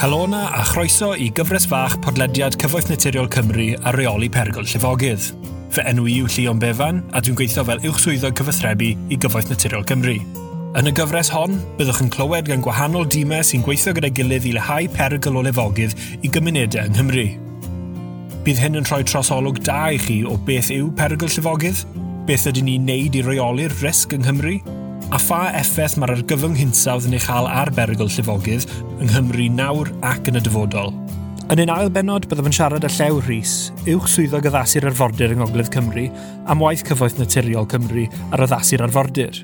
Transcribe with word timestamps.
Helona 0.00 0.46
a 0.56 0.62
chroeso 0.64 1.10
i 1.12 1.26
gyfres 1.36 1.66
fach 1.68 1.98
podlediad 2.00 2.54
Cyfoeth 2.56 2.86
Naturiol 2.88 3.26
Cymru 3.28 3.66
a 3.84 3.90
reoli 3.92 4.30
pergol 4.32 4.64
llifogydd. 4.64 5.26
Fy 5.76 5.84
enw 5.90 6.06
i 6.08 6.14
yw 6.22 6.30
Llion 6.32 6.62
Befan 6.62 7.02
a 7.12 7.20
dwi'n 7.20 7.36
gweithio 7.36 7.66
fel 7.68 7.84
uwchswyddo 7.84 8.30
cyfathrebu 8.38 8.94
i 8.96 9.18
Gyfoeth 9.20 9.52
Naturiol 9.52 9.84
Cymru. 9.90 10.16
Yn 10.80 10.88
y 10.88 10.94
gyfres 10.96 11.28
hon, 11.34 11.58
byddwch 11.76 12.00
yn 12.06 12.08
clywed 12.16 12.48
gan 12.48 12.64
gwahanol 12.64 13.04
dimau 13.12 13.44
sy'n 13.44 13.60
gweithio 13.66 13.92
gyda'i 13.98 14.16
gilydd 14.16 14.48
i 14.48 14.54
leihau 14.56 14.88
perygl 14.96 15.36
o 15.36 15.44
lefogydd 15.44 15.92
i 16.24 16.32
gymunedau 16.32 16.88
yng 16.88 16.96
Nghymru. 16.96 17.28
Bydd 18.48 18.64
hyn 18.64 18.80
yn 18.80 18.88
rhoi 18.88 19.04
trosolwg 19.04 19.60
da 19.68 19.82
i 19.92 20.00
chi 20.00 20.22
o 20.24 20.40
beth 20.48 20.72
yw 20.72 20.88
perygl 20.96 21.28
llifogydd, 21.28 21.84
beth 22.24 22.48
ydyn 22.48 22.72
ni'n 22.72 22.88
neud 22.88 23.20
i 23.20 23.26
reoli'r 23.28 23.76
risg 23.84 24.16
yng 24.16 24.24
Nghymru, 24.24 24.62
a 25.10 25.18
pha 25.18 25.38
effaith 25.58 25.96
mae'r 25.98 26.12
argyfwng 26.14 26.54
hinsawdd 26.54 27.08
yn 27.08 27.16
ei 27.16 27.22
chael 27.24 27.48
ar 27.50 27.70
berygl 27.74 28.06
llifogydd 28.06 28.68
yng 29.02 29.08
Nghymru 29.08 29.48
nawr 29.50 29.88
ac 30.06 30.28
yn 30.30 30.38
y 30.38 30.42
dyfodol. 30.46 30.92
Yn 31.50 31.64
un 31.64 31.72
ail 31.74 31.88
benod, 31.90 32.28
byddaf 32.30 32.46
yn 32.46 32.54
siarad 32.54 32.86
â 32.86 32.90
Llew 32.94 33.18
Rhys, 33.24 33.54
uwch 33.90 34.06
swyddog 34.12 34.46
addasu'r 34.46 34.86
arfordir 34.92 35.34
yng 35.34 35.42
Ngogledd 35.42 35.72
Cymru, 35.74 36.04
am 36.46 36.62
waith 36.62 36.84
cyfoeth 36.86 37.18
naturiol 37.18 37.66
Cymru 37.72 38.04
ar 38.30 38.44
addasu'r 38.46 38.84
arfordir. 38.86 39.40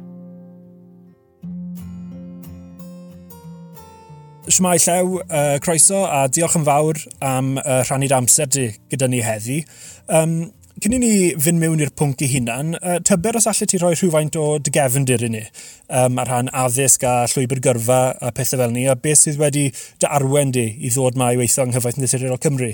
Shmai 4.47 4.77
Llew, 4.85 5.19
uh, 5.27 5.57
croeso 5.67 6.05
a 6.07 6.29
diolch 6.31 6.55
yn 6.61 6.69
fawr 6.69 7.03
am 7.27 7.57
uh, 7.59 7.81
rhannu'r 7.89 8.15
amser 8.21 8.55
di 8.55 8.69
gyda 8.93 9.11
ni 9.11 9.25
heddi. 9.27 9.65
Um, 10.07 10.45
Cyn 10.77 10.93
i 10.93 10.99
ni 11.01 11.11
fynd 11.41 11.57
mewn 11.57 11.81
i'r 11.81 11.89
pwnc 11.97 12.21
i 12.21 12.27
hunan, 12.29 12.75
uh, 12.77 12.99
tyber 13.09 13.39
os 13.39 13.47
allai 13.49 13.65
ti 13.71 13.79
roi 13.81 13.95
rhywfaint 13.95 14.35
o 14.37 14.59
dygefndir 14.61 15.23
i 15.25 15.31
ni 15.33 15.41
um, 15.41 16.19
ar 16.21 16.29
rhan 16.29 16.51
addysg 16.53 17.07
a 17.09 17.13
llwybr 17.33 17.63
gyrfa 17.65 18.01
a 18.21 18.33
pethau 18.37 18.61
fel 18.61 18.75
ni, 18.75 18.83
a 18.85 18.93
beth 19.07 19.23
sydd 19.23 19.39
wedi 19.41 19.71
dy 19.73 20.11
arwen 20.19 20.53
di 20.53 20.67
i 20.77 20.91
ddod 20.93 21.17
mae 21.17 21.33
i 21.33 21.41
weithio 21.41 21.65
yng 21.65 21.73
Nghyfaith 21.73 22.03
Naturiol 22.03 22.43
Cymru? 22.45 22.69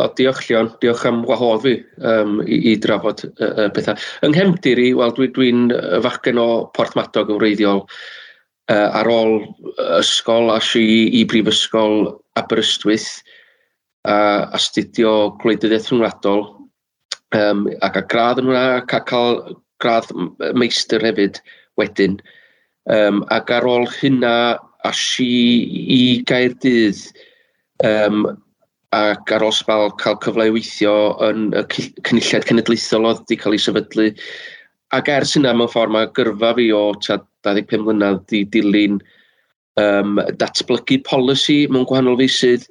O, 0.00 0.08
diolch 0.16 0.40
Leon. 0.48 0.72
diolch 0.80 1.04
am 1.10 1.20
wahodd 1.28 1.66
fi 1.66 1.74
um, 2.00 2.40
i, 2.48 2.62
i 2.72 2.74
drafod 2.80 3.26
uh, 3.28 3.68
pethau. 3.76 4.00
Yng 4.24 4.32
Nghemdir 4.32 4.80
i, 4.80 4.88
wel, 4.96 5.12
dwi'n 5.20 5.36
dwi, 5.36 5.52
fachgen 6.08 6.40
o 6.40 6.48
Portmadog 6.72 7.36
yn 7.36 7.42
wreiddiol 7.44 7.84
uh, 7.84 8.88
ar 8.88 9.12
ôl 9.12 9.42
ysgol 10.00 10.48
a 10.56 10.62
si 10.64 10.88
i 11.20 11.26
brifysgol 11.28 12.08
Aberystwyth 12.40 13.18
a 14.04 14.16
astudio 14.56 15.10
gwleidyddiaeth 15.40 15.88
rhwngwladol 15.88 16.42
um, 17.38 17.66
ac 17.86 17.98
a 18.00 18.04
gradd 18.10 18.40
yn 18.42 18.50
hwnna, 18.50 18.64
ac 18.80 18.94
a 18.96 19.02
cael 19.08 19.40
gradd 19.82 20.10
meistr 20.56 21.04
hefyd 21.04 21.40
wedyn. 21.80 22.18
Um, 22.90 23.22
ac 23.34 23.52
ar 23.54 23.66
ôl 23.68 23.86
hynna, 23.98 24.58
si 24.92 25.28
i 25.94 26.00
Gaerdydd, 26.28 27.00
um, 27.88 28.26
ac 28.94 29.32
ar 29.34 29.44
ôl 29.46 29.54
sbal 29.56 29.90
cael 30.02 30.18
cyfle 30.24 30.48
i 30.50 30.52
weithio 30.54 30.94
yn 31.24 31.48
y 31.56 31.64
cynulliad 31.74 32.46
cenedlaethol 32.48 33.08
oedd 33.08 33.24
wedi 33.24 33.40
cael 33.40 33.56
ei 33.56 33.64
sefydlu. 33.64 34.10
Ac 34.94 35.10
ers 35.10 35.34
hynna, 35.34 35.54
mewn 35.56 35.72
ffordd 35.72 35.94
mae 35.94 36.10
gyrfa 36.16 36.52
fi 36.58 36.68
o 36.76 36.84
25 37.02 37.82
mlynedd 37.82 38.22
di 38.30 38.44
dilyn 38.54 39.00
um, 39.80 40.20
datblygu 40.38 41.00
polisi 41.08 41.64
mewn 41.72 41.88
gwahanol 41.88 42.20
feisydd 42.20 42.68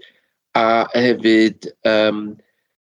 a 0.55 0.85
hefyd 0.93 1.67
um, 1.89 2.29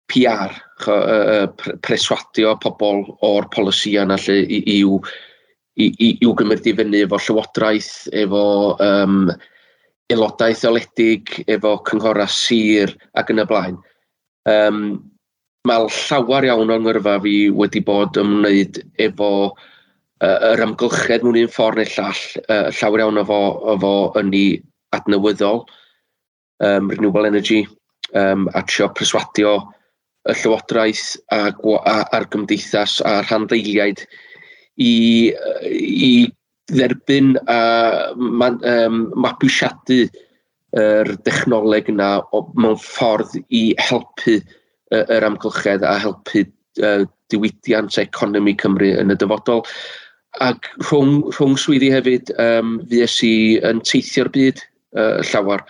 PR, 0.10 0.56
cho, 0.82 0.96
uh, 0.96 1.76
preswadio 1.86 2.56
pobl 2.64 3.04
o'r 3.26 3.50
polisia 3.54 4.06
yna 4.08 4.18
lle 4.24 4.40
i, 4.42 4.62
i'w, 4.80 4.98
i, 5.78 5.92
i'w 6.10 6.34
gymryd 6.40 6.68
i 6.70 6.74
fyny 6.80 7.04
efo 7.04 7.20
llywodraeth, 7.22 7.92
efo 8.24 8.44
um, 8.84 9.30
aelodaeth 10.10 10.66
oledig, 10.70 11.38
efo 11.48 11.78
cynghora 11.88 12.28
sir 12.34 12.96
ac 13.20 13.32
yn 13.34 13.44
y 13.44 13.48
blaen. 13.50 13.80
Um, 14.50 14.84
Mae 15.68 15.90
llawer 15.92 16.46
iawn 16.48 16.70
o'n 16.72 16.86
ngyrfa 16.86 17.18
fi 17.20 17.34
wedi 17.52 17.82
bod 17.84 18.16
ymwneud 18.18 18.78
efo 19.04 19.32
uh, 19.52 20.38
yr 20.54 20.64
amgylchedd 20.64 21.26
mewn 21.26 21.42
un 21.42 21.52
ffordd 21.52 21.82
neu 21.82 21.90
llall, 21.98 22.22
uh, 22.48 22.70
llawer 22.78 23.04
iawn 23.04 23.20
efo, 23.20 23.40
fo, 23.84 23.92
yn 24.22 24.32
ei 24.34 24.54
adnewyddol, 24.96 25.66
um, 26.64 26.88
renewable 26.94 27.28
energy, 27.28 27.66
um, 28.16 28.48
a 28.56 28.64
trio 28.64 28.88
preswadio 28.96 29.58
y 30.30 30.36
Llywodraeth 30.38 31.18
a, 31.34 31.50
a, 31.50 31.96
a'r 32.16 32.28
Gymdeithas 32.34 33.00
a'r 33.08 33.28
Handdeiliaid 33.30 34.06
i, 34.80 35.34
i 35.70 36.14
dderbyn 36.70 37.36
a 37.50 37.60
man, 38.16 38.60
um, 38.66 39.06
mabwysiadu 39.18 40.04
yr 40.78 41.16
dechnoleg 41.26 41.90
yna 41.90 42.20
o, 42.36 42.44
mewn 42.62 42.78
ffordd 42.82 43.40
i 43.50 43.64
helpu 43.82 44.38
uh, 44.38 45.06
yr 45.06 45.26
amgylchedd 45.26 45.86
a 45.88 45.96
helpu 46.04 46.46
uh, 46.84 47.08
diwydiant 47.34 47.98
a 47.98 48.06
economi 48.06 48.56
Cymru 48.62 48.92
yn 49.02 49.14
y 49.14 49.18
dyfodol. 49.20 49.66
Ac 50.46 50.70
rhwng, 50.86 51.24
rhwng 51.34 51.58
swyddi 51.58 51.90
hefyd, 51.94 52.30
um, 52.42 52.78
fues 52.92 53.18
i 53.26 53.34
yn 53.66 53.82
teithio'r 53.86 54.30
byd 54.36 54.62
uh, 54.94 55.26
llawer 55.32 55.66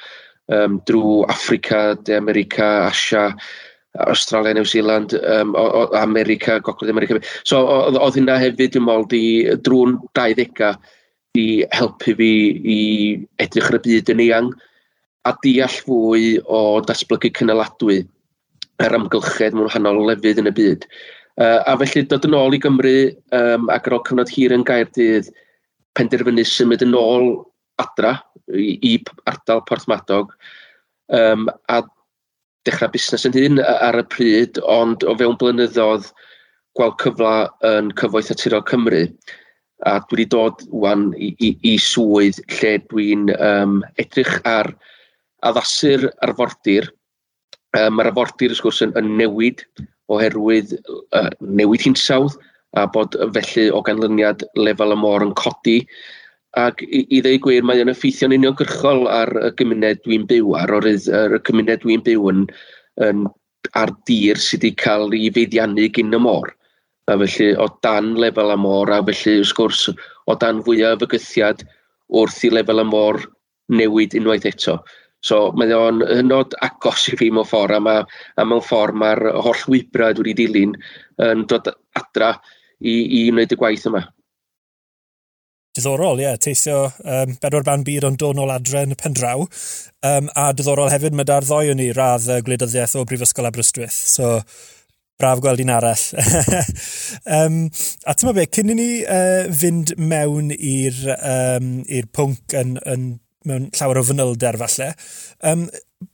um, 0.52 0.80
drwy 0.90 1.24
Africa, 1.32 1.96
De 2.04 2.18
America, 2.20 2.68
Asia, 2.90 3.30
Australia, 4.08 4.54
New 4.54 4.66
Zealand, 4.66 5.14
um, 5.24 5.56
o, 5.56 5.66
o 5.82 5.84
America, 5.98 6.60
Gogledd 6.60 6.94
America. 6.94 7.20
So 7.44 7.62
oedd 7.66 8.18
hynna 8.20 8.38
hefyd, 8.42 8.78
yn 8.80 8.86
meddwl, 8.88 9.10
di, 9.12 9.24
drwy'n 9.66 9.98
20 10.18 10.78
i 11.38 11.66
helpu 11.76 12.16
fi 12.18 12.32
i 12.76 12.80
edrych 13.44 13.70
ar 13.70 13.78
y 13.78 13.84
byd 13.86 14.14
yn 14.16 14.24
eang 14.26 14.50
a 15.30 15.36
deall 15.44 15.76
fwy 15.86 16.40
o 16.48 16.80
datblygu 16.86 17.32
cynaladwy 17.38 18.00
yr 18.80 18.96
amgylchedd 18.98 19.58
mewn 19.58 19.72
hanol 19.74 20.02
lefydd 20.08 20.42
yn 20.42 20.50
y 20.50 20.56
byd. 20.56 20.88
Uh, 21.40 21.60
a 21.68 21.76
felly 21.80 22.04
dod 22.10 22.26
yn 22.28 22.36
ôl 22.36 22.56
i 22.56 22.60
Gymru 22.64 22.96
um, 23.36 23.70
ac 23.72 23.88
ar 23.88 23.98
ôl 23.98 24.04
cyfnod 24.08 24.32
hir 24.34 24.56
yn 24.56 24.66
Gaerdydd, 24.68 25.30
penderfynu 25.96 26.46
symud 26.48 26.84
yn 26.84 26.98
ôl 26.98 27.30
adra 27.80 28.18
i, 28.52 28.76
i 28.84 28.98
ardal 29.30 29.64
Porthmadog 29.68 30.34
um, 31.16 31.48
a 31.72 31.82
dechrau 32.68 32.92
busnes 32.94 33.26
yn 33.28 33.36
hyn 33.38 33.62
ar 33.64 34.00
y 34.00 34.06
pryd, 34.12 34.60
ond 34.68 35.06
o 35.08 35.16
fewn 35.20 35.38
blynyddoedd 35.40 36.10
gweld 36.78 36.98
cyfla 37.02 37.34
yn 37.68 37.94
cyfoeth 38.00 38.32
naturiol 38.34 38.66
Cymru. 38.70 39.04
A 39.88 40.00
dwi 40.10 40.20
wedi 40.20 40.30
dod 40.34 40.64
wan 40.76 41.10
i, 41.16 41.32
i, 41.40 41.54
i 41.64 41.78
swydd 41.80 42.42
lle 42.58 42.74
dwi'n 42.92 43.30
um, 43.38 43.80
edrych 44.02 44.40
ar 44.50 44.74
addasu'r 45.48 46.10
arfordir. 46.26 46.90
Um, 47.78 47.96
mae'r 47.96 48.12
arfordir, 48.12 48.52
wrth 48.52 48.66
gwrs, 48.66 48.82
yn, 48.84 48.96
yn 49.00 49.14
newid 49.22 49.64
oherwydd 50.12 50.76
uh, 51.16 51.30
newid 51.40 51.86
hinsawdd 51.86 52.36
a 52.78 52.86
bod 52.92 53.16
felly 53.36 53.70
o 53.74 53.82
ganlyniad 53.86 54.44
lefel 54.60 54.94
y 54.94 55.00
môr 55.00 55.26
yn 55.26 55.36
codi. 55.38 55.80
Ac 56.58 56.82
i, 56.82 57.04
i 57.14 57.20
ddeu 57.22 57.38
gwir, 57.44 57.66
mae 57.66 57.82
yn 57.84 57.92
effeithio'n 57.92 58.34
uniongyrchol 58.34 59.06
ar 59.14 59.30
y 59.38 59.52
gymuned 59.60 60.02
dwi'n 60.06 60.26
byw 60.30 60.56
ar, 60.58 60.72
o'r 60.80 60.88
ar 60.90 61.36
y 61.38 61.42
gymuned 61.46 61.84
dwi'n 61.84 62.02
byw 62.08 62.30
yn, 62.32 62.46
yn 63.06 63.28
ar 63.78 63.92
dir 64.10 64.40
sydd 64.42 64.64
wedi 64.66 64.78
cael 64.82 65.14
ei 65.14 65.30
feiddiannu 65.36 65.90
gyn 65.94 66.16
y 66.16 66.22
môr. 66.24 66.50
A 67.10 67.18
felly, 67.18 67.52
o 67.58 67.68
dan 67.86 68.16
lefel 68.22 68.54
y 68.54 68.58
môr, 68.62 68.90
a 68.94 69.02
felly, 69.06 69.36
wrth 69.44 69.54
gwrs, 69.58 69.84
o 70.26 70.38
dan 70.42 70.64
fwyaf 70.66 71.06
y 71.06 71.12
gythiad 71.14 71.66
wrth 72.10 72.42
i 72.46 72.52
lefel 72.54 72.82
y 72.82 72.88
môr 72.90 73.22
newid 73.70 74.18
unwaith 74.18 74.50
eto. 74.50 74.80
So 75.26 75.50
mae 75.60 75.74
o'n 75.76 76.02
hynod 76.08 76.56
agos 76.66 77.10
i 77.12 77.18
fi 77.20 77.30
mewn 77.34 77.48
ffordd, 77.48 77.76
a, 77.76 77.82
ma, 77.84 77.96
a 78.40 78.46
mewn 78.48 78.64
ffordd 78.64 78.98
mae'r 79.02 79.26
holl 79.44 79.66
wybrau 79.74 80.16
wedi 80.22 80.38
dilyn 80.38 80.78
yn 81.26 81.44
dod 81.52 81.68
adra 82.00 82.32
i, 82.80 82.94
i 82.94 83.28
wneud 83.34 83.54
y 83.54 83.60
gwaith 83.60 83.86
yma 83.90 84.06
diddorol, 85.78 86.20
ie, 86.20 86.26
yeah, 86.26 86.40
teisio 86.42 86.80
um, 87.04 87.36
bedwar 87.42 87.66
ban 87.68 87.86
byd 87.86 88.08
ond 88.10 88.20
dod 88.22 88.38
nôl 88.38 88.52
adren 88.54 88.96
pen 89.00 89.16
draw. 89.18 89.46
Um, 90.06 90.30
a 90.40 90.50
diddorol 90.56 90.92
hefyd, 90.94 91.16
mae 91.18 91.28
da'r 91.30 91.48
ddoi 91.48 91.70
o'n 91.74 91.84
i 91.84 91.92
radd 91.96 92.28
y 92.34 92.40
gwleidyddiaeth 92.46 92.98
o 93.00 93.06
Brifysgol 93.10 93.50
Aberystwyth. 93.50 93.98
So, 94.10 94.40
braf 95.20 95.42
gweld 95.44 95.62
un 95.64 95.74
arall. 95.76 96.06
um, 97.40 97.60
a 98.08 98.16
ti'n 98.16 98.34
be, 98.38 98.48
cyn 98.56 98.74
i 98.74 98.78
ni 98.80 98.90
uh, 99.04 99.50
fynd 99.62 99.94
mewn 100.00 100.54
i'r 100.56 101.04
um, 101.18 101.74
i'r 101.86 102.08
pwnc 102.16 102.56
yn, 102.60 102.78
yn, 102.88 103.12
mewn 103.48 103.70
llawer 103.76 104.02
o 104.02 104.06
fanylder 104.08 104.58
falle, 104.60 104.90
um, 105.52 105.68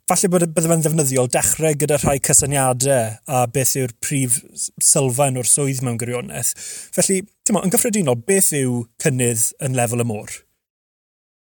falle 0.10 0.30
bod 0.34 0.48
bydde 0.56 0.72
fe'n 0.72 0.84
ddefnyddiol 0.86 1.30
dechrau 1.34 1.78
gyda 1.78 2.00
rhai 2.01 2.18
cysyniadau 2.25 3.16
a 3.30 3.46
beth 3.54 3.75
yw'r 3.81 3.94
prif 4.01 4.40
sylfaen 4.81 5.38
o'r 5.42 5.50
swydd 5.50 5.84
mewn 5.86 6.01
gwirionedd. 6.01 6.54
Felly, 6.98 7.22
Tyma, 7.45 7.62
yn 7.62 7.69
gyffredinol, 7.69 8.18
beth 8.25 8.47
yw 8.57 8.80
cynnydd 9.03 9.42
yn 9.65 9.75
lefel 9.77 10.01
y 10.01 10.06
môr? 10.09 10.31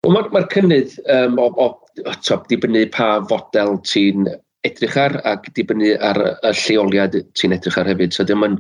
Wel, 0.04 0.12
mae'r 0.18 0.34
ma 0.36 0.42
cynnydd 0.52 0.98
um, 1.14 1.38
o, 1.40 1.46
o, 1.64 1.68
o 2.04 2.16
top, 2.28 2.50
dibynnu 2.52 2.82
pa 2.92 3.22
fodel 3.30 3.78
ti'n 3.88 4.28
edrych 4.68 4.98
ar 5.00 5.16
ac 5.32 5.48
dibynnu 5.56 5.94
ar 6.04 6.20
y 6.26 6.52
lleoliad 6.60 7.16
ti'n 7.40 7.56
edrych 7.56 7.78
ar 7.80 7.88
hefyd. 7.88 8.12
So, 8.18 8.26
dim 8.28 8.44
yn, 8.44 8.58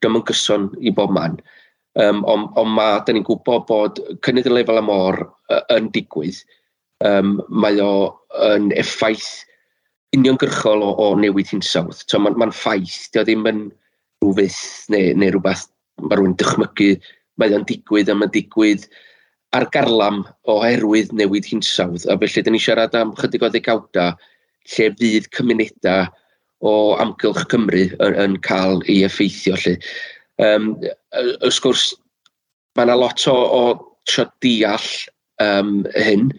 dim 0.00 0.16
yn 0.16 0.24
gyson 0.30 0.70
i 0.80 0.94
bob 0.96 1.12
man. 1.12 1.36
Um, 2.00 2.22
ond 2.24 2.56
on 2.56 2.72
mae, 2.72 3.02
da 3.04 3.12
ni'n 3.12 3.28
gwybod 3.28 3.68
bod 3.68 4.00
cynnydd 4.24 4.48
y 4.48 4.54
lefel 4.56 4.80
y 4.80 4.86
môr 4.88 5.20
uh, 5.52 5.60
yn 5.76 5.92
digwydd. 5.92 6.40
Um, 7.04 7.36
mae 7.52 7.84
o 7.84 7.92
yn 8.48 8.72
effaith 8.80 9.28
uniongyrchol 10.16 10.88
o, 10.88 10.94
o 11.04 11.12
newid 11.20 11.52
hinsawdd. 11.52 12.00
So, 12.06 12.16
mae'n 12.16 12.40
ma, 12.40 12.48
ffaith, 12.48 13.10
dio 13.12 13.28
ddim 13.28 13.44
yn 13.52 13.62
rhywbeth 14.24 14.88
neu, 14.96 15.12
neu 15.20 15.36
rhywbeth 15.36 15.68
mae 16.00 16.18
rhywun 16.18 16.36
dychmygu 16.40 16.92
mae 17.40 17.54
o'n 17.56 17.66
digwydd 17.68 18.10
a 18.12 18.16
mae'n 18.16 18.32
digwydd 18.34 18.86
ar 19.56 19.66
garlam 19.74 20.22
oherwydd 20.48 21.12
newid 21.16 21.48
hinsawdd. 21.48 22.06
A 22.08 22.16
felly, 22.20 22.44
da 22.44 22.52
ni 22.52 22.60
siarad 22.62 22.96
am 22.96 23.14
chydig 23.18 23.44
o 23.44 23.50
ddegawda 23.52 24.12
lle 24.72 24.90
fydd 24.98 25.28
cymunedau 25.36 26.06
o 26.62 26.74
amgylch 27.02 27.44
Cymru 27.52 27.88
yn, 27.90 28.18
yn 28.24 28.38
cael 28.46 28.80
ei 28.86 29.02
effeithio. 29.08 29.58
Lle. 29.64 29.76
Um, 30.42 30.72
ys 31.48 31.60
gwrs, 31.62 31.90
mae 32.76 32.86
yna 32.86 32.96
lot 33.00 33.26
o, 33.28 33.34
o 33.34 33.62
trio 34.08 34.28
deall 34.44 34.88
um, 35.42 35.82
hyn, 35.98 36.30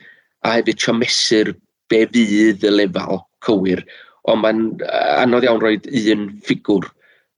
a 0.43 0.57
hefyd 0.57 0.81
trio 0.81 0.97
mesur 0.97 1.53
be 1.91 2.03
fydd 2.15 2.65
y 2.65 2.73
lefel 2.73 3.21
cywir, 3.45 3.83
ond 4.31 4.41
mae'n 4.41 4.65
anodd 5.19 5.45
iawn 5.45 5.61
roed 5.61 5.89
un 5.91 6.29
ffigwr 6.47 6.87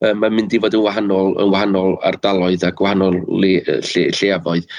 um, 0.04 0.22
mae'n 0.22 0.36
mynd 0.36 0.54
i 0.56 0.62
fod 0.64 0.76
yn 0.78 0.84
wahanol, 0.86 1.34
yn 1.42 1.52
wahanol 1.54 1.98
ardaloedd 2.08 2.66
a 2.68 2.72
gwahanol 2.76 3.22
le, 3.30 3.58
lle, 3.66 4.06
lleafoedd. 4.20 4.70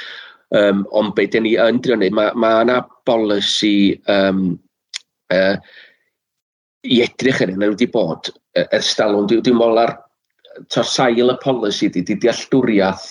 Um, 0.54 0.84
ond 0.94 1.14
be 1.16 1.26
dyn 1.30 1.42
ni 1.46 1.56
yn 1.58 1.80
drio 1.82 1.96
wneud, 1.98 2.14
mae 2.14 2.62
yna 2.62 2.80
bolisi 3.08 3.96
um, 4.12 4.54
uh, 5.34 5.56
i 6.86 7.00
edrych 7.02 7.42
yn 7.42 7.54
e, 7.54 7.56
yna 7.58 7.70
wedi 7.72 7.88
bod 7.90 8.30
ers 8.66 8.92
dalwn. 8.98 9.26
Dwi'n 9.30 9.42
dwi 9.46 9.54
meddwl 9.56 9.82
ar 9.82 9.96
tor 10.72 10.86
sail 10.88 11.32
y 11.32 11.38
polisi 11.42 11.90
di, 11.92 12.04
di 12.06 12.16
dealltwriaeth 12.22 13.08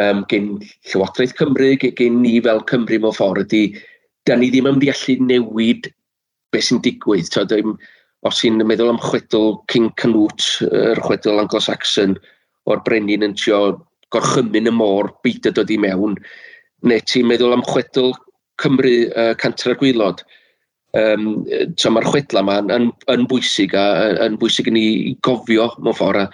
um, 0.00 0.24
gen 0.30 0.54
Llywodraeth 0.90 1.36
Cymru, 1.38 1.74
gen 1.84 2.22
ni 2.22 2.40
fel 2.44 2.64
Cymru 2.70 3.00
mewn 3.02 3.14
ffordd, 3.16 3.46
ydy, 3.46 3.78
da 4.26 4.36
ni 4.38 4.50
ddim 4.50 4.68
yn 4.72 4.80
mynd 4.80 5.28
newid 5.28 5.90
beth 6.52 6.68
sy'n 6.68 6.82
digwydd. 6.84 7.30
So, 7.30 7.44
os 8.24 8.40
ti'n 8.40 8.62
meddwl 8.64 8.92
am 8.94 9.00
chwedl 9.02 9.58
King 9.68 9.90
Canute, 10.00 10.64
yr 10.66 10.94
er 10.94 11.02
chwedl 11.04 11.42
Anglo-Saxon, 11.42 12.16
o'r 12.70 12.80
brenin 12.86 13.26
yn 13.26 13.34
tio 13.36 13.60
gorchymyn 14.14 14.70
y 14.70 14.72
môr, 14.72 15.10
beidio 15.24 15.52
dod 15.52 15.72
i 15.72 15.76
mewn, 15.80 16.16
neu 16.88 17.04
ti'n 17.10 17.28
meddwl 17.28 17.56
am 17.56 17.64
chwedl 17.68 18.14
Cymru 18.62 18.94
uh, 19.10 19.34
Cantra 19.40 19.74
Gwylod. 19.76 20.22
Um, 20.94 21.42
so 21.76 21.90
mae'r 21.90 22.06
chwedla 22.06 22.44
yma 22.44 22.60
yn, 22.62 22.68
yn, 22.70 22.84
yn, 23.10 23.24
bwysig 23.30 23.72
a 23.74 23.84
yn 24.22 24.36
bwysig 24.38 24.68
i 24.70 24.74
ni 24.74 24.84
gofio 25.26 25.72
mewn 25.80 25.96
ffordd 25.98 26.22
a, 26.22 26.26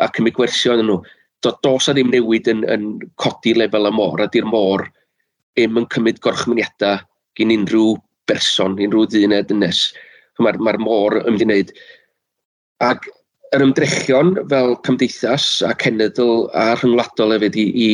a 0.00 0.08
cymryd 0.16 0.38
gwersio 0.38 0.78
yn 0.80 0.88
nhw. 0.88 1.02
Do, 1.44 1.52
dos 1.64 1.88
a 1.88 1.94
ddim 1.96 2.08
newid 2.12 2.48
yn, 2.48 2.64
yn 2.72 2.86
codi 3.20 3.52
lefel 3.56 3.90
y 3.90 3.92
môr, 3.92 4.24
a 4.24 4.28
di'r 4.32 4.48
môr 4.48 4.86
ddim 5.52 5.76
yn 5.82 5.88
cymryd 5.92 6.22
gorchmyniadau 6.24 7.04
gyn 7.36 7.52
unrhyw 7.58 7.98
berson, 8.30 8.78
unrhyw 8.80 9.04
ddyn 9.12 9.34
neu 9.34 9.44
dynes. 9.46 9.90
Mae'r 10.40 10.60
ma 10.62 10.76
môr 10.80 11.20
yn 11.22 11.34
mynd 11.34 11.44
i 11.44 11.48
wneud. 11.48 11.72
Ac 12.84 13.08
yr 13.56 13.64
ymdrechion 13.66 14.36
fel 14.50 14.76
cymdeithas 14.86 15.48
a 15.66 15.72
cenedl 15.82 16.46
a 16.56 16.70
rhyngwladol 16.78 17.34
hefyd 17.34 17.58
i, 17.58 17.66
i 17.70 17.90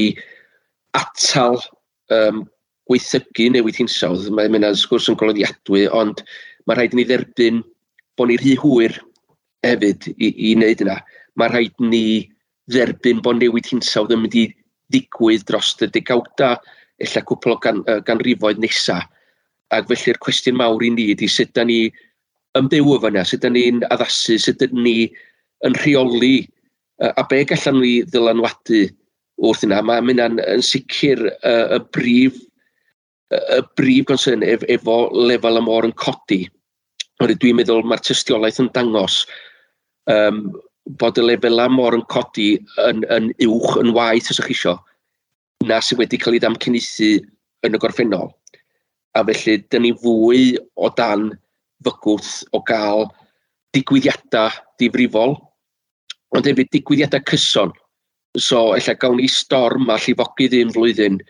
atal 0.98 1.58
um, 2.12 2.44
gweithygu 2.90 3.48
newid 3.54 3.80
hinsawdd. 3.80 4.28
Mae 4.36 4.50
yna 4.52 4.74
sgwrs 4.76 5.08
yn 5.10 5.18
goloddiadwy, 5.20 5.86
ond 5.88 6.22
mae 6.66 6.78
rhaid 6.78 6.94
i 6.94 7.00
ni 7.00 7.06
dderbyn 7.08 7.62
bod 8.16 8.30
ni'n 8.30 8.42
rhy 8.42 8.54
hwyr 8.60 8.94
hefyd 9.66 10.08
i, 10.14 10.30
i 10.30 10.54
wneud 10.54 10.84
yna. 10.84 11.00
Mae 11.40 11.52
rhaid 11.52 11.74
ni 11.82 12.04
dderbyn 12.72 13.22
bod 13.24 13.40
newid 13.40 13.68
hinsawdd 13.72 14.14
yn 14.14 14.24
mynd 14.24 14.38
i 14.38 14.46
ddigwydd 14.92 15.46
dros 15.48 15.74
y 15.82 15.90
degawda, 15.90 16.56
efallai 17.02 17.28
cwpl 17.28 17.56
o 17.56 17.60
gan, 17.62 17.82
uh, 17.90 18.00
ganrifoedd 18.06 18.60
nesaf. 18.62 19.08
Ac 19.74 19.88
felly'r 19.90 20.20
cwestiwn 20.22 20.60
mawr 20.60 20.84
i 20.86 20.92
ni 20.94 21.08
ydy 21.10 21.26
sut 21.30 21.50
da 21.56 21.64
ni 21.66 21.88
ymdew 22.58 22.96
efo 22.96 23.10
yna, 23.10 23.24
sut 23.24 23.42
ydyn 23.44 23.56
ni'n 23.56 23.86
addasu, 23.92 24.38
sut 24.42 24.62
ydyn 24.64 24.84
ni 24.84 24.98
yn 25.66 25.76
rheoli, 25.82 26.46
a 27.02 27.24
be 27.28 27.42
gallan 27.48 27.80
ni 27.82 27.94
ddylanwadu 28.08 28.86
wrth 29.44 29.64
yna. 29.66 29.82
Mae 29.84 30.04
hynna'n 30.04 30.40
yn 30.44 30.64
sicr 30.64 31.26
y 31.28 31.80
brif 31.94 32.38
y 33.30 33.60
brif 33.76 34.06
gonsern 34.06 34.44
ef, 34.46 34.62
efo 34.70 35.08
lefel 35.12 35.58
y 35.58 35.64
môr 35.66 35.88
yn 35.88 35.94
codi. 35.98 36.44
Oedden 37.20 37.40
dwi'n 37.42 37.58
meddwl 37.58 37.86
mae'r 37.88 38.04
tystiolaeth 38.06 38.60
yn 38.62 38.70
dangos 38.76 39.24
um, 40.12 40.44
bod 41.00 41.18
y 41.18 41.24
lefel 41.24 41.62
y 41.62 41.68
môr 41.72 41.96
yn 41.98 42.04
codi 42.12 42.52
yn, 42.86 43.02
yn 43.10 43.32
uwch, 43.48 43.80
yn 43.82 43.94
waith 43.96 44.30
os 44.30 44.40
ych 44.42 44.52
isio, 44.54 44.76
na 45.66 45.80
sydd 45.82 46.02
wedi 46.02 46.20
cael 46.22 46.38
ei 46.38 46.44
ddamcynithu 46.44 47.10
yn 47.66 47.74
y 47.76 47.82
gorffennol. 47.82 48.30
A 49.16 49.24
felly, 49.26 49.58
dyn 49.72 49.86
ni 49.86 49.92
fwy 49.98 50.54
o 50.76 50.92
dan 50.94 51.32
fygwth 51.84 52.44
o 52.56 52.62
gael 52.66 53.06
digwyddiadau 53.76 54.54
difrifol, 54.80 55.36
ond 56.36 56.48
hefyd 56.48 56.70
digwyddiadau 56.72 57.24
cyson. 57.28 57.74
So, 58.36 58.74
efallai 58.76 59.00
gawn 59.00 59.18
ni 59.20 59.28
storm 59.32 59.90
a 59.92 59.96
llifogydd 60.00 60.56
un 60.60 60.72
flwyddyn, 60.74 61.20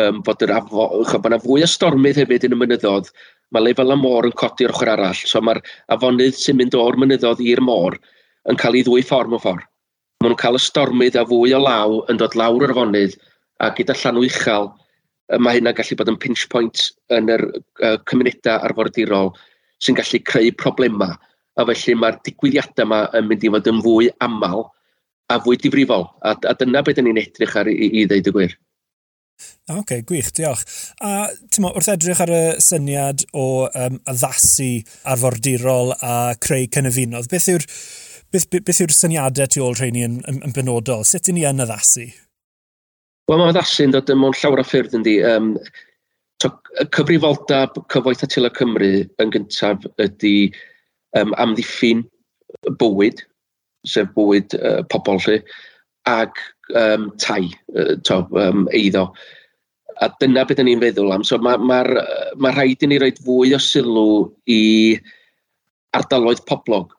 um, 0.00 0.20
bod 0.24 0.42
yr 0.44 0.54
afo, 0.56 0.88
chwa, 1.04 1.20
bod 1.20 1.32
yna 1.32 1.40
fwy 1.42 1.64
o 1.64 1.70
stormydd 1.70 2.20
hefyd 2.22 2.46
yn 2.48 2.56
y 2.56 2.60
mynyddodd, 2.62 3.10
mae 3.54 3.66
lefel 3.66 3.92
y 3.94 3.98
môr 4.00 4.28
yn 4.28 4.36
codi'r 4.40 4.72
ochr 4.74 4.90
arall, 4.96 5.20
so 5.28 5.42
mae'r 5.44 5.60
afonydd 5.94 6.38
sy'n 6.38 6.58
mynd 6.58 6.76
o'r 6.78 6.98
mynyddodd 7.00 7.42
i'r 7.44 7.62
môr 7.64 7.98
yn 8.50 8.58
cael 8.60 8.78
ei 8.78 8.86
ddwy 8.86 9.04
ffordd 9.06 9.36
o 9.36 9.40
ffordd. 9.42 9.66
Maen 10.22 10.32
nhw'n 10.32 10.40
cael 10.40 10.58
y 10.58 10.62
stormydd 10.64 11.18
a 11.20 11.26
fwy 11.28 11.52
o 11.54 11.60
law 11.60 12.00
yn 12.10 12.20
dod 12.20 12.34
lawr 12.38 12.64
yr 12.64 12.72
afonydd, 12.74 13.18
a 13.60 13.70
gyda 13.76 13.96
llanw 14.00 14.24
uchel, 14.26 14.70
mae 15.42 15.58
hynna'n 15.58 15.76
gallu 15.76 15.98
bod 15.98 16.10
yn 16.12 16.18
pinch 16.22 16.46
point 16.52 16.88
yn 17.14 17.30
yr 17.32 17.44
uh, 17.50 17.96
cymunedau 18.08 18.64
arfordirol 18.66 19.32
sy'n 19.82 19.98
gallu 19.98 20.22
creu 20.28 20.52
problemau. 20.60 21.16
A 21.56 21.64
felly 21.70 21.96
mae'r 21.96 22.20
digwyddiadau 22.26 22.84
yma 22.84 23.02
yn 23.16 23.28
mynd 23.30 23.44
i 23.46 23.52
fod 23.54 23.70
yn 23.72 23.82
fwy 23.84 24.10
aml 24.24 24.66
a 25.32 25.40
fwy 25.42 25.58
difrifol. 25.60 26.06
A, 26.22 26.36
a 26.36 26.54
dyna 26.58 26.84
beth 26.86 27.02
ni'n 27.02 27.20
edrych 27.22 27.56
ar 27.58 27.70
i, 27.70 27.76
i 28.02 28.06
ddeud 28.08 28.30
y 28.30 28.34
gwir. 28.36 28.56
Oce, 29.36 29.78
okay, 29.80 30.02
gwych, 30.06 30.30
diolch. 30.36 30.62
A 31.04 31.28
mo, 31.60 31.72
wrth 31.76 31.90
edrych 31.92 32.20
ar 32.24 32.32
y 32.32 32.42
syniad 32.62 33.26
o 33.36 33.66
um, 33.66 33.98
addasu 34.08 34.70
arfordirol 35.12 35.92
a 36.00 36.12
creu 36.40 36.68
cynefinodd, 36.72 37.28
beth 37.32 37.48
yw'r 37.52 37.66
beth, 38.32 38.46
beth 38.54 38.80
yw 38.84 38.94
syniadau 38.94 39.50
tu 39.50 39.64
ôl 39.64 39.76
rheini 39.76 40.06
yn, 40.06 40.20
yn, 40.30 40.40
yn 40.46 40.54
benodol? 40.56 41.04
Sut 41.04 41.26
ydyn 41.26 41.40
ni 41.40 41.44
yn 41.48 41.64
addasu? 41.66 42.06
Wel, 43.26 43.40
mae 43.42 43.50
addasu'n 43.50 43.92
dod 43.92 44.12
yn 44.14 44.22
mewn 44.22 44.36
llawer 44.38 44.62
o 44.62 44.66
ffyrdd 44.66 44.94
yndi. 45.00 45.18
Um, 45.26 45.52
So, 46.42 46.50
y 46.76 46.84
cyfrifoldab 46.92 47.78
cyfoeth 47.92 48.24
a 48.26 48.28
tila 48.28 48.50
Cymru 48.52 48.90
yn 49.22 49.30
gyntaf 49.32 49.86
ydy 50.02 50.50
um, 51.16 51.32
amddiffyn 51.40 52.02
bywyd, 52.80 53.22
sef 53.88 54.10
bywyd 54.16 54.52
uh, 54.58 54.82
pobl 54.92 55.16
lle, 55.24 55.38
ag 56.10 56.36
um, 56.76 57.08
tai, 57.22 57.46
uh, 57.72 57.94
to, 58.04 58.20
um, 58.36 58.66
eiddo. 58.76 59.06
A 60.04 60.10
dyna 60.20 60.44
beth 60.44 60.60
ni'n 60.60 60.82
feddwl 60.82 61.14
am. 61.14 61.24
So 61.24 61.38
mae 61.40 61.56
ma, 61.56 61.80
ma, 62.36 62.52
rhaid 62.52 62.84
i 62.84 62.90
ni 62.90 62.98
roed 63.00 63.22
fwy 63.24 63.54
o 63.56 63.60
sylw 63.62 64.26
i 64.52 64.60
ardaloedd 65.96 66.44
poblog. 66.50 66.92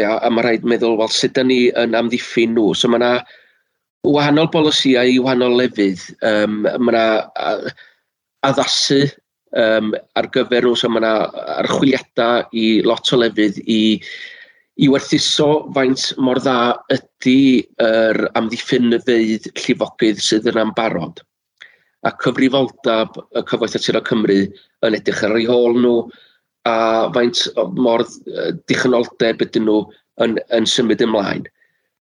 Ia, 0.00 0.16
a 0.18 0.32
mae 0.32 0.48
rhaid 0.48 0.66
meddwl, 0.66 0.96
wel, 0.98 1.12
sut 1.14 1.36
da 1.38 1.46
ni 1.46 1.68
yn 1.78 1.94
amddiffyn 1.94 2.56
nhw? 2.58 2.74
So 2.74 2.90
mae 2.90 2.98
yna 2.98 3.12
wahanol 4.10 4.50
bolisiau 4.50 5.06
i 5.06 5.22
wahanol 5.22 5.54
lefydd. 5.62 6.02
Um, 6.26 6.64
mae 6.66 6.96
yna 6.96 7.06
addasu 8.46 9.02
um, 9.56 9.94
ar 10.16 10.28
gyfer 10.34 10.66
nhw, 10.66 10.76
so 10.78 10.90
mae 10.90 11.02
yna 11.02 11.14
archwiliadau 11.60 12.46
i 12.56 12.66
lot 12.86 13.12
o 13.12 13.20
lefydd 13.20 13.60
i, 13.66 13.80
i 14.80 14.88
werthuso 14.92 15.48
faint 15.76 16.06
mor 16.22 16.40
dda 16.40 16.56
ydy 16.96 17.66
yr 17.84 18.22
amddiffyn 18.38 18.96
y 18.96 19.02
feidd 19.06 19.50
llifogydd 19.60 20.22
sydd 20.24 20.48
yn 20.52 20.74
barod. 20.76 21.20
A 22.06 22.14
cyfrifoldab 22.22 23.18
y 23.36 23.44
Cyfoeth 23.48 23.76
o 23.76 24.02
Cymru 24.08 24.40
yn 24.86 24.96
edrych 24.96 25.24
ar 25.26 25.36
ei 25.36 25.48
hôl 25.50 25.76
nhw, 25.76 25.96
a 26.64 27.08
faint 27.12 27.42
mor 27.76 28.04
dichynoldeb 28.68 29.42
ydyn 29.44 29.66
nhw 29.68 29.80
yn, 30.24 30.38
yn 30.56 30.68
symud 30.68 31.02
ymlaen. 31.04 31.46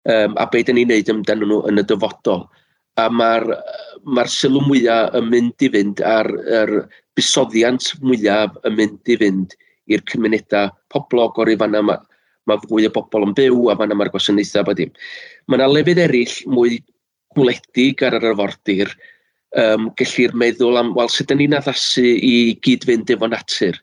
Um, 0.09 0.35
a 0.37 0.45
beth 0.49 0.69
dyn 0.69 0.77
ni'n 0.79 0.89
neud 0.89 1.09
amdano 1.11 1.49
nhw 1.49 1.59
yn 1.69 1.81
y 1.81 1.85
dyfodol 1.89 2.45
a 2.99 3.07
mae'r 3.13 3.47
ma 4.15 4.25
sylw 4.31 4.61
mwyaf 4.67 5.15
yn 5.19 5.29
mynd 5.31 5.65
i 5.65 5.71
fynd 5.73 6.03
a'r 6.05 6.29
er 6.59 6.71
busoddiant 7.17 7.91
mwyaf 8.03 8.55
yn 8.67 8.77
mynd 8.79 9.11
i 9.11 9.17
fynd 9.21 9.55
i'r 9.89 10.05
cymunedau 10.11 10.71
poblog 10.93 11.39
o'r 11.41 11.55
fan 11.59 11.77
yma. 11.79 11.97
Mae 12.47 12.61
fwy 12.65 12.87
o 12.87 12.93
bobl 12.93 13.27
yn 13.27 13.35
byw 13.37 13.69
a 13.71 13.75
fan 13.79 13.93
yma'r 13.93 14.11
gwasanaethau 14.13 14.65
bod 14.67 14.79
dim. 14.79 14.93
Mae 15.47 15.59
yna 15.59 15.69
lefydd 15.69 16.01
eraill 16.05 16.35
mwy 16.49 16.79
gwledig 17.37 18.01
ar 18.05 18.17
yr 18.17 18.31
arfordir, 18.31 18.91
um, 19.61 19.89
gellir 19.99 20.33
meddwl 20.37 20.79
am, 20.81 20.93
wel, 20.97 21.11
sut 21.11 21.27
ydym 21.27 21.43
ni'n 21.43 21.57
addasu 21.59 22.05
i 22.05 22.35
gyd-fynd 22.65 23.13
efo 23.13 23.29
natur. 23.29 23.77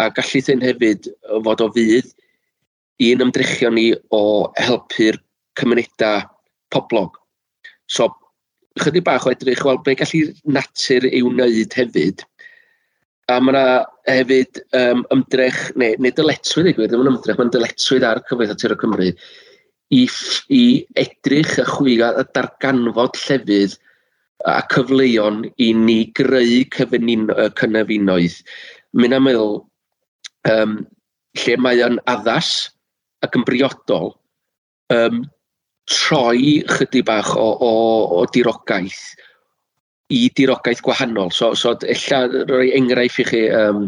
A 0.00 0.08
gallu 0.14 0.40
hyn 0.46 0.64
hefyd 0.64 1.10
fod 1.44 1.64
o 1.64 1.68
fydd 1.74 2.14
un 3.10 3.26
ymdrechion 3.26 3.76
ni 3.76 3.90
o 4.14 4.22
helpu'r 4.60 5.18
cymunedau 5.58 6.22
poblog. 6.72 7.18
So, 7.92 8.08
chydig 8.80 9.04
bach 9.04 9.26
o 9.26 9.32
edrych, 9.32 9.64
wel, 9.66 9.80
be 9.84 9.96
gallu 9.98 10.28
natur 10.44 11.06
i'w 11.08 11.28
hmm. 11.28 11.40
wneud 11.40 11.76
hefyd. 11.78 12.24
A 13.30 13.38
mae 13.40 13.54
yna 13.54 13.64
hefyd 14.08 14.60
um, 14.78 15.04
ymdrech, 15.14 15.60
neu, 15.78 15.96
neu 16.02 16.14
dyletswydd 16.16 16.72
i 16.72 16.74
gwir, 16.76 16.90
ddim 16.90 17.04
yn 17.04 17.12
ymdrech, 17.12 17.38
mae'n 17.38 17.52
dyletswydd 17.54 18.06
ar 18.08 18.20
cyfoeth 18.28 18.52
Natur 18.52 18.74
o 18.74 18.78
Cymru 18.80 19.08
i, 19.92 20.02
i 20.48 20.62
edrych 21.00 21.58
a 21.60 21.66
chwilio 21.68 22.10
a 22.18 22.24
darganfod 22.34 23.18
llefydd 23.22 23.76
a 24.48 24.58
cyfleon 24.72 25.44
i 25.62 25.68
ni 25.76 25.98
greu 26.18 26.64
cyfynin, 26.74 27.28
cynnefinoedd. 27.60 28.40
Mynd 28.98 29.16
am 29.16 29.28
meddwl, 29.28 29.60
um, 30.50 30.80
lle 31.44 31.58
mae 31.62 31.84
o'n 31.84 32.00
addas 32.10 32.50
ac 33.22 33.38
yn 33.38 33.46
briodol, 33.46 34.12
um, 34.92 35.22
troi 35.90 36.62
chydig 36.70 37.04
bach 37.06 37.34
o, 37.36 37.48
o, 37.58 37.72
o 38.20 38.24
dirogaeth 38.34 39.02
i 40.12 40.28
dirogaeth 40.36 40.82
gwahanol. 40.84 41.32
So, 41.32 41.54
so 41.54 41.74
ella 41.88 42.44
roi 42.50 42.70
enghraifft 42.76 43.22
i 43.22 43.28
chi, 43.28 43.42
um, 43.56 43.86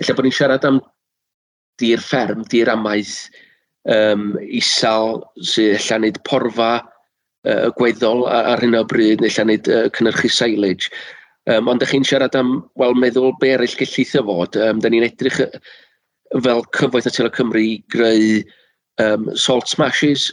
ella 0.00 0.16
bod 0.16 0.26
ni'n 0.26 0.36
siarad 0.36 0.66
am 0.66 0.80
dir 1.80 2.02
fferm, 2.02 2.42
dir 2.50 2.70
amaeth, 2.72 3.28
um, 3.88 4.34
isal 4.44 5.20
sydd 5.38 5.78
ella 5.78 6.00
wneud 6.00 6.20
porfa 6.28 6.72
uh, 6.80 7.68
gweddol 7.78 8.26
ar 8.28 8.60
hyn 8.64 8.76
o 8.76 8.84
bryd, 8.84 9.22
neu 9.22 9.30
ella 9.30 9.46
wneud 9.46 9.70
uh, 9.70 9.86
cynnyrchu 9.96 10.32
silage. 10.34 10.90
Um, 11.48 11.70
ond 11.72 11.80
ydych 11.80 11.94
chi'n 11.94 12.08
siarad 12.08 12.36
am, 12.36 12.58
wel, 12.78 12.98
meddwl 13.00 13.32
be 13.40 13.54
eraill 13.54 13.78
gellitho 13.78 14.24
fod. 14.26 14.58
Um, 14.60 14.82
da 14.82 14.90
ni'n 14.92 15.06
edrych 15.06 15.40
fel 16.44 16.66
cyfoeth 16.76 17.08
y 17.08 17.14
Telo 17.14 17.30
Cymru 17.34 17.62
i 17.64 17.78
greu 17.90 18.42
um, 19.02 19.30
salt 19.34 19.70
smashes, 19.70 20.28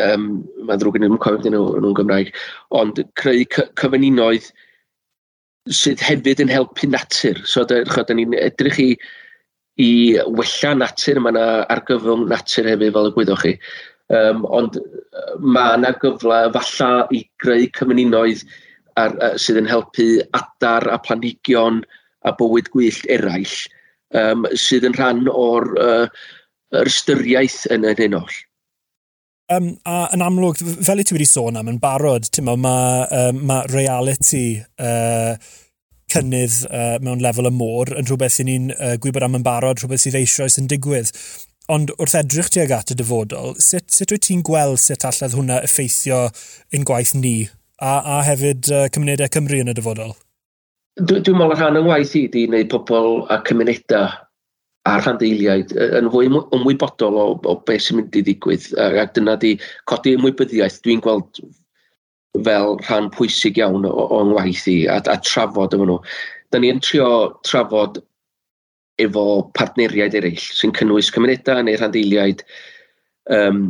um, 0.00 0.30
mae'n 0.64 0.80
ddrwg 0.80 0.98
yn 0.98 1.06
ddim 1.06 1.16
yn 1.16 1.22
cofio 1.22 1.52
nhw, 1.52 1.62
nhw'n 1.82 1.96
Gymraeg, 1.98 2.32
ond 2.78 3.00
creu 3.18 3.44
cyfyninoedd 3.52 4.48
sydd 5.74 6.02
hefyd 6.04 6.42
yn 6.44 6.52
helpu 6.52 6.88
natur. 6.90 7.40
So, 7.44 7.64
da 7.68 8.14
ni'n 8.14 8.36
edrych 8.38 8.80
i, 8.82 8.88
i 9.82 9.90
wella 10.26 10.74
natur, 10.78 11.20
mae 11.22 11.34
yna 11.34 11.46
argyfwng 11.74 12.26
natur 12.30 12.70
hefyd 12.70 12.94
fel 12.96 13.10
y 13.10 13.14
gwyddoch 13.16 13.44
chi. 13.44 13.54
Um, 14.08 14.46
ond 14.48 14.78
mae 15.44 15.76
yna 15.76 15.92
gyfle 16.00 16.40
falla 16.54 16.92
i 17.12 17.22
greu 17.42 17.68
cymuninoedd 17.76 18.46
ar, 18.96 19.14
uh, 19.20 19.34
sydd 19.36 19.60
yn 19.60 19.68
helpu 19.68 20.08
adar 20.38 20.88
a 20.88 20.96
planigion 21.04 21.82
a 22.26 22.32
bywyd 22.38 22.70
gwyllt 22.72 23.04
eraill, 23.12 23.56
um, 24.16 24.48
sydd 24.56 24.88
yn 24.88 24.96
rhan 24.96 25.26
o'r 25.28 25.68
uh, 25.84 26.06
ystyriaeth 26.84 27.66
yn 27.74 27.86
yr 27.88 28.06
un 28.08 28.22
oll 28.22 28.38
um, 29.54 29.70
a 29.88 30.02
yn 30.14 30.24
amlwg, 30.24 30.60
fel 30.84 31.02
i 31.02 31.06
ti 31.06 31.16
wedi 31.16 31.28
sôn 31.28 31.58
am 31.60 31.70
yn 31.72 31.80
barod, 31.82 32.28
ti'n 32.32 32.46
ma, 32.48 32.56
mae 32.60 33.08
um, 33.20 33.42
ma 33.48 33.62
reality 33.70 34.60
uh, 34.60 35.34
cynnydd 36.12 36.62
uh, 36.68 36.96
mewn 37.04 37.22
lefel 37.24 37.50
y 37.50 37.52
môr 37.54 37.92
yn 37.98 38.08
rhywbeth 38.08 38.38
sy'n 38.38 38.48
ni'n 38.48 38.70
uh, 38.76 38.94
gwybod 39.00 39.26
am 39.26 39.38
yn 39.38 39.46
barod, 39.46 39.80
rhywbeth 39.80 40.06
sydd 40.06 40.18
eisoes 40.20 40.58
yn 40.60 40.70
digwydd. 40.70 41.12
Ond 41.68 41.92
wrth 42.00 42.16
edrych 42.16 42.48
ti 42.52 42.62
ag 42.62 42.72
at 42.72 42.94
y 42.94 42.96
dyfodol, 42.96 43.56
sut, 43.60 43.90
sut 43.92 44.14
wyt 44.14 44.24
ti'n 44.24 44.44
gweld 44.46 44.80
sut 44.80 45.04
allad 45.04 45.36
hwnna 45.36 45.60
effeithio 45.66 46.22
ein 46.72 46.86
gwaith 46.88 47.12
ni 47.18 47.36
a, 47.44 47.98
a 47.98 48.22
hefyd 48.28 48.70
uh, 48.72 48.86
cymunedau 48.94 49.28
Cymru 49.34 49.60
yn 49.64 49.72
y 49.72 49.76
dyfodol? 49.76 50.16
Dwi'n 50.98 51.26
dwi 51.26 51.36
meddwl 51.36 51.58
rhan 51.58 51.76
o'n 51.78 51.90
waith 51.90 52.16
i 52.18 52.24
di 52.32 52.46
wneud 52.48 52.72
pobl 52.72 53.20
a 53.30 53.38
cymunedau 53.46 54.08
a'r 54.88 55.04
rhandeiliaid 55.04 55.74
yn 56.00 56.10
fwy 56.12 56.28
ymwybodol 56.30 57.16
o, 57.20 57.26
o 57.44 57.54
beth 57.68 57.86
sy'n 57.86 58.00
mynd 58.00 58.18
i 58.18 58.24
ddigwydd. 58.26 58.68
Ac 58.78 59.14
dyna 59.18 59.36
di 59.40 59.54
codi 59.90 60.16
ymwybyddiaeth 60.18 60.80
dwi'n 60.84 61.02
gweld 61.04 61.40
fel 62.46 62.76
rhan 62.86 63.08
pwysig 63.14 63.58
iawn 63.60 63.86
o, 63.88 63.94
o'n 64.18 64.34
waith 64.36 64.66
i 64.70 64.80
a, 64.90 65.00
a 65.00 65.16
trafod 65.24 65.74
efo 65.76 65.88
nhw. 65.88 65.98
Da 66.52 66.60
ni 66.60 66.70
yn 66.72 66.82
trio 66.84 67.10
trafod 67.46 68.00
efo 69.02 69.24
partneriaid 69.58 70.16
eraill 70.18 70.40
sy'n 70.42 70.74
cynnwys 70.76 71.10
cymunedau 71.14 71.62
neu 71.64 71.78
rhandeiliaid. 71.78 72.44
Um, 73.34 73.68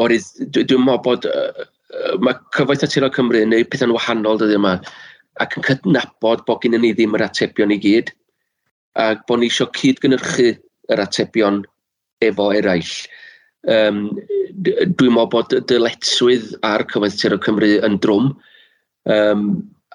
orydd, 0.00 0.26
dwi'n 0.54 0.68
dwi 0.70 0.80
meddwl 0.82 1.02
bod 1.06 1.28
uh, 1.30 1.64
uh, 1.94 2.14
mae 2.22 2.36
cyfoeth 2.56 2.84
naturiol 2.84 3.14
Cymru 3.14 3.40
yn 3.42 3.50
gwneud 3.52 3.70
pethau'n 3.72 3.94
wahanol 3.94 4.40
dydw 4.40 4.58
yma 4.58 4.76
ac 5.42 5.56
yn 5.58 5.66
cydnabod 5.66 6.44
bod 6.48 6.62
gen 6.62 6.76
i 6.78 6.82
ni 6.82 6.92
ddim 6.94 7.16
yr 7.18 7.26
atebion 7.26 7.74
i 7.74 7.80
gyd 7.82 8.12
ac 9.00 9.24
bod 9.28 9.42
ni 9.42 9.50
eisiau 9.50 9.70
cydgynyrchu 9.76 10.54
yr 10.92 11.02
atebion 11.02 11.62
efo 12.24 12.50
eraill. 12.54 12.94
Um, 13.64 14.06
dwi'n 14.60 15.14
meddwl 15.14 15.30
bod 15.32 15.54
dyletswydd 15.70 16.52
ar 16.68 16.84
Cyfaith 16.90 17.16
Tero 17.20 17.38
Cymru 17.42 17.70
yn 17.86 17.98
drwm, 18.04 18.32
um, 19.10 19.46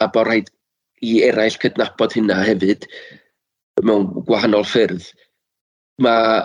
a 0.02 0.08
bod 0.10 0.28
rhaid 0.28 0.50
i 1.06 1.20
eraill 1.28 1.58
cydnabod 1.62 2.16
hynna 2.18 2.42
hefyd 2.48 2.88
mewn 3.86 4.10
gwahanol 4.28 4.66
ffyrdd. 4.68 5.06
Mae 6.04 6.42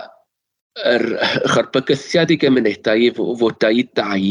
yr 0.84 1.06
chorbygythiad 1.54 2.34
i 2.34 2.38
gymunedau 2.42 3.06
i 3.06 3.11
fodau 3.14 3.80
i 3.80 3.87
dau, 3.99 4.28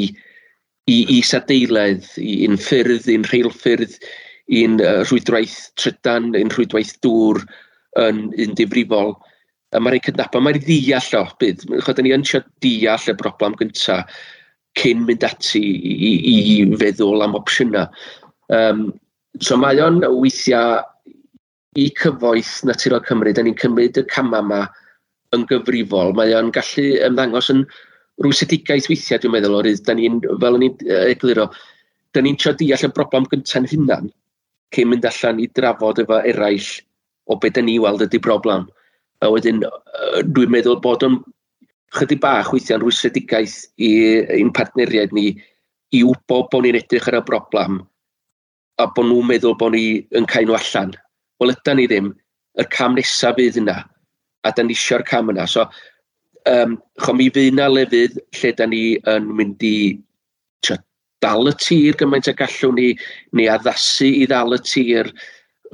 i 0.92 0.98
isadeiledd, 1.18 2.08
i 2.20 2.44
i'n 2.46 2.60
ffyrdd, 2.60 3.08
i'n 3.12 3.28
rheilffyrdd, 3.30 3.98
i'n 4.52 4.80
uh, 4.84 5.02
rhwydwaith 5.08 5.60
trydan, 5.80 6.34
i'n 6.36 6.52
rhwydwaith 6.52 6.98
dŵr, 7.06 7.40
yn 8.02 8.26
un 8.32 8.56
difrifol. 8.58 9.14
A 9.74 9.82
mae'n 9.82 9.96
rhaid 9.96 10.08
cydnabod, 10.08 10.44
mae'n 10.46 10.58
rhaid 10.58 10.68
ddeall 10.70 11.20
o, 11.20 11.24
bydd. 11.42 11.66
Chod, 11.86 12.02
ni 12.06 12.14
yn 12.14 12.26
siarad 12.28 12.50
deall 12.64 13.10
y 13.10 13.16
broblem 13.20 13.58
gyntaf 13.60 14.22
cyn 14.80 15.04
mynd 15.06 15.26
ati 15.26 15.62
i, 15.62 15.94
i, 16.10 16.36
i 16.54 16.78
feddwl 16.82 17.22
am 17.26 17.38
opsiynau. 17.38 17.86
Um, 18.54 18.88
so 19.42 19.58
mae 19.58 19.82
o'n 19.82 20.02
weithiau 20.02 20.82
i 21.78 21.90
cyfoeth 21.98 22.62
Naturiol 22.70 23.04
Cymru, 23.06 23.34
da 23.34 23.46
ni'n 23.46 23.58
cymryd 23.58 23.98
y 24.02 24.06
cama 24.10 24.42
yma 24.44 24.64
yn 25.34 25.46
gyfrifol. 25.50 26.14
Mae 26.18 26.34
o'n 26.38 26.52
gallu 26.54 26.88
ymddangos 27.06 27.50
yn 27.54 27.64
rwysedigaeth 28.22 28.90
weithiau, 28.92 29.22
dwi'n 29.22 29.34
meddwl, 29.34 29.58
oherwydd, 29.58 29.86
da 29.88 29.98
ni'n, 29.98 30.20
fel 30.42 30.60
ni'n 30.62 30.84
egluro, 31.04 31.48
da 32.14 32.22
ni'n 32.22 32.38
siarad 32.42 32.62
deall 32.62 32.90
y 32.90 32.92
broblem 32.94 33.30
gyntaf 33.32 33.62
yn 33.62 33.70
hunan 33.74 34.12
cyn 34.74 34.90
mynd 34.90 35.06
allan 35.06 35.42
i 35.42 35.48
drafod 35.54 36.02
efo 36.02 36.20
eraill 36.30 36.70
o 37.30 37.38
beth 37.40 37.62
ni 37.64 37.78
weld 37.82 38.04
ydy 38.06 38.20
broblem. 38.24 38.68
A 39.24 39.30
wedyn, 39.32 39.64
dwi'n 40.36 40.52
meddwl 40.52 40.82
bod 40.84 41.06
yn 41.08 41.22
chydig 41.98 42.22
bach 42.24 42.52
weithiau'n 42.52 42.82
rwysedigaeth 42.84 43.58
i'n 43.78 44.52
partneriaid 44.58 45.14
ni 45.16 45.32
i 45.94 46.04
wybod 46.04 46.50
bod 46.52 46.66
ni'n 46.66 46.80
edrych 46.80 47.08
ar 47.12 47.22
y 47.22 47.26
broblem 47.28 47.84
a 48.82 48.88
bod 48.90 49.08
nhw'n 49.08 49.30
meddwl 49.30 49.56
bod 49.60 49.76
ni 49.76 50.04
yn 50.18 50.28
cael 50.30 50.48
nhw 50.50 50.58
allan. 50.58 50.94
Wel, 51.40 51.54
ydy 51.54 51.76
ni 51.78 51.88
ddim. 51.90 52.14
Y 52.60 52.66
cam 52.74 52.96
nesaf 52.98 53.38
fydd 53.38 53.60
yna. 53.62 53.80
A 54.44 54.52
da 54.52 54.66
ni 54.66 54.76
eisiau'r 54.76 55.06
cam 55.10 55.30
yna. 55.34 55.46
So, 55.50 55.68
um, 56.50 56.78
cho 57.04 57.14
mi 57.14 57.30
fydd 57.30 57.54
yna 57.54 57.70
lefydd 57.72 58.18
lle 58.40 58.54
da 58.58 58.68
ni 58.70 58.84
yn 59.14 59.30
mynd 59.38 59.64
i 59.68 59.76
tio, 60.66 60.80
dal 61.24 61.52
y 61.52 61.56
tir 61.62 61.98
gymaint 62.00 62.30
a 62.32 62.36
gallwn 62.38 62.78
ni, 62.80 62.90
neu 63.38 63.52
addasu 63.54 64.10
i 64.10 64.28
ddal 64.30 64.58
y 64.58 64.62
tir, 64.66 65.14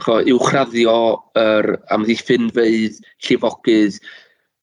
cho, 0.03 0.19
uwchraddio 0.35 0.97
yr 1.39 1.73
amddiffyn 1.95 2.49
feidd 2.55 2.99
llifogydd 3.27 3.99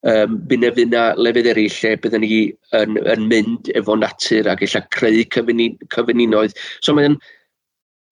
um, 0.07 0.37
byna 0.50 0.73
fyna 0.76 1.07
lefydd 1.21 1.50
eraill 1.52 1.78
lle 1.81 1.95
byddwn 2.02 2.25
ni 2.25 2.40
yn, 2.81 3.00
yn 3.14 3.26
mynd 3.31 3.71
efo 3.78 3.97
natur 3.99 4.50
ac 4.52 4.64
eisiau 4.66 4.87
creu 4.97 5.25
cyfyninoedd. 5.35 6.57
So 6.81 6.97
mae'n 6.97 7.19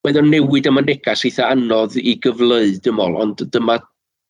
mae 0.05 0.21
o'n 0.21 0.31
newid 0.31 0.69
yma 0.69 0.85
negas 0.85 1.25
eitha 1.25 1.49
anodd 1.55 1.97
i 2.01 2.17
gyfleu, 2.25 2.77
dim 2.85 3.01
ol, 3.01 3.17
ond 3.21 3.45
dyma 3.55 3.79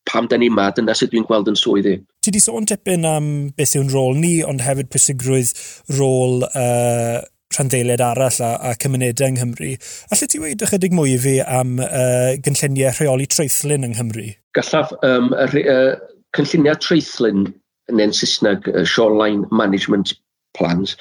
pam 0.09 0.29
da 0.29 0.37
ni 0.39 0.47
yma, 0.51 0.69
dyna 0.75 0.95
sydd 0.95 1.11
dwi'n 1.11 1.25
gweld 1.27 1.49
yn 1.51 1.59
swyddi. 1.59 1.97
Ti 2.23 2.33
di 2.33 2.41
sôn 2.41 2.67
tipyn 2.69 3.07
am 3.09 3.31
beth 3.57 3.75
yw'n 3.77 3.91
rôl 3.93 4.15
ni, 4.19 4.37
ond 4.45 4.63
hefyd 4.63 4.91
pwysigrwydd 4.93 5.51
rôl 5.97 6.45
uh, 6.47 7.19
rhandeiliad 7.53 8.01
arall 8.03 8.41
a, 8.43 8.51
a 8.69 8.73
cymunedau 8.81 9.29
yng 9.29 9.37
Nghymru. 9.39 9.75
Alla 10.11 10.29
ti 10.31 10.41
weid 10.41 10.65
ychydig 10.65 10.95
mwy 10.95 11.15
i 11.15 11.21
fi 11.21 11.35
am 11.43 11.77
uh, 11.83 12.33
gynlluniau 12.45 12.93
rheoli 12.97 13.29
treithlyn 13.31 13.87
yng 13.87 13.95
Nghymru? 13.95 14.27
Gallaf, 14.57 14.93
um, 15.05 15.31
y, 15.35 15.63
uh, 15.69 15.93
cynlluniau 16.37 16.79
treithlyn 16.81 17.47
neu'n 17.93 18.15
Saesneg, 18.15 18.69
uh, 18.73 18.83
Shoreline 18.87 19.45
Management 19.51 20.15
Plans, 20.57 20.95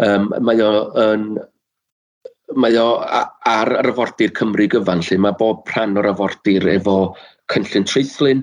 um, 0.00 0.30
mae 0.40 0.62
o 0.64 0.72
yn 1.00 1.34
mae 2.60 2.76
o 2.78 2.88
ar 3.00 3.70
yr 3.80 3.90
afordir 3.90 4.34
Cymru 4.36 4.66
gyfan, 4.70 5.02
lle 5.06 5.18
mae 5.20 5.36
bob 5.38 5.64
rhan 5.72 5.96
o'r 6.00 6.10
afordir 6.10 6.66
efo 6.74 7.14
cynllun 7.52 7.86
treithlyn, 7.88 8.42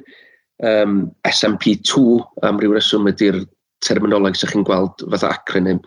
um, 0.65 1.03
SMP2, 1.29 2.03
am 2.48 2.60
ryw 2.62 2.75
reswm 2.75 3.10
ydy'r 3.12 3.41
terminoleg 3.86 4.38
sy'ch 4.38 4.53
chi'n 4.53 4.65
gweld 4.67 5.05
fatha 5.13 5.31
acronym, 5.36 5.79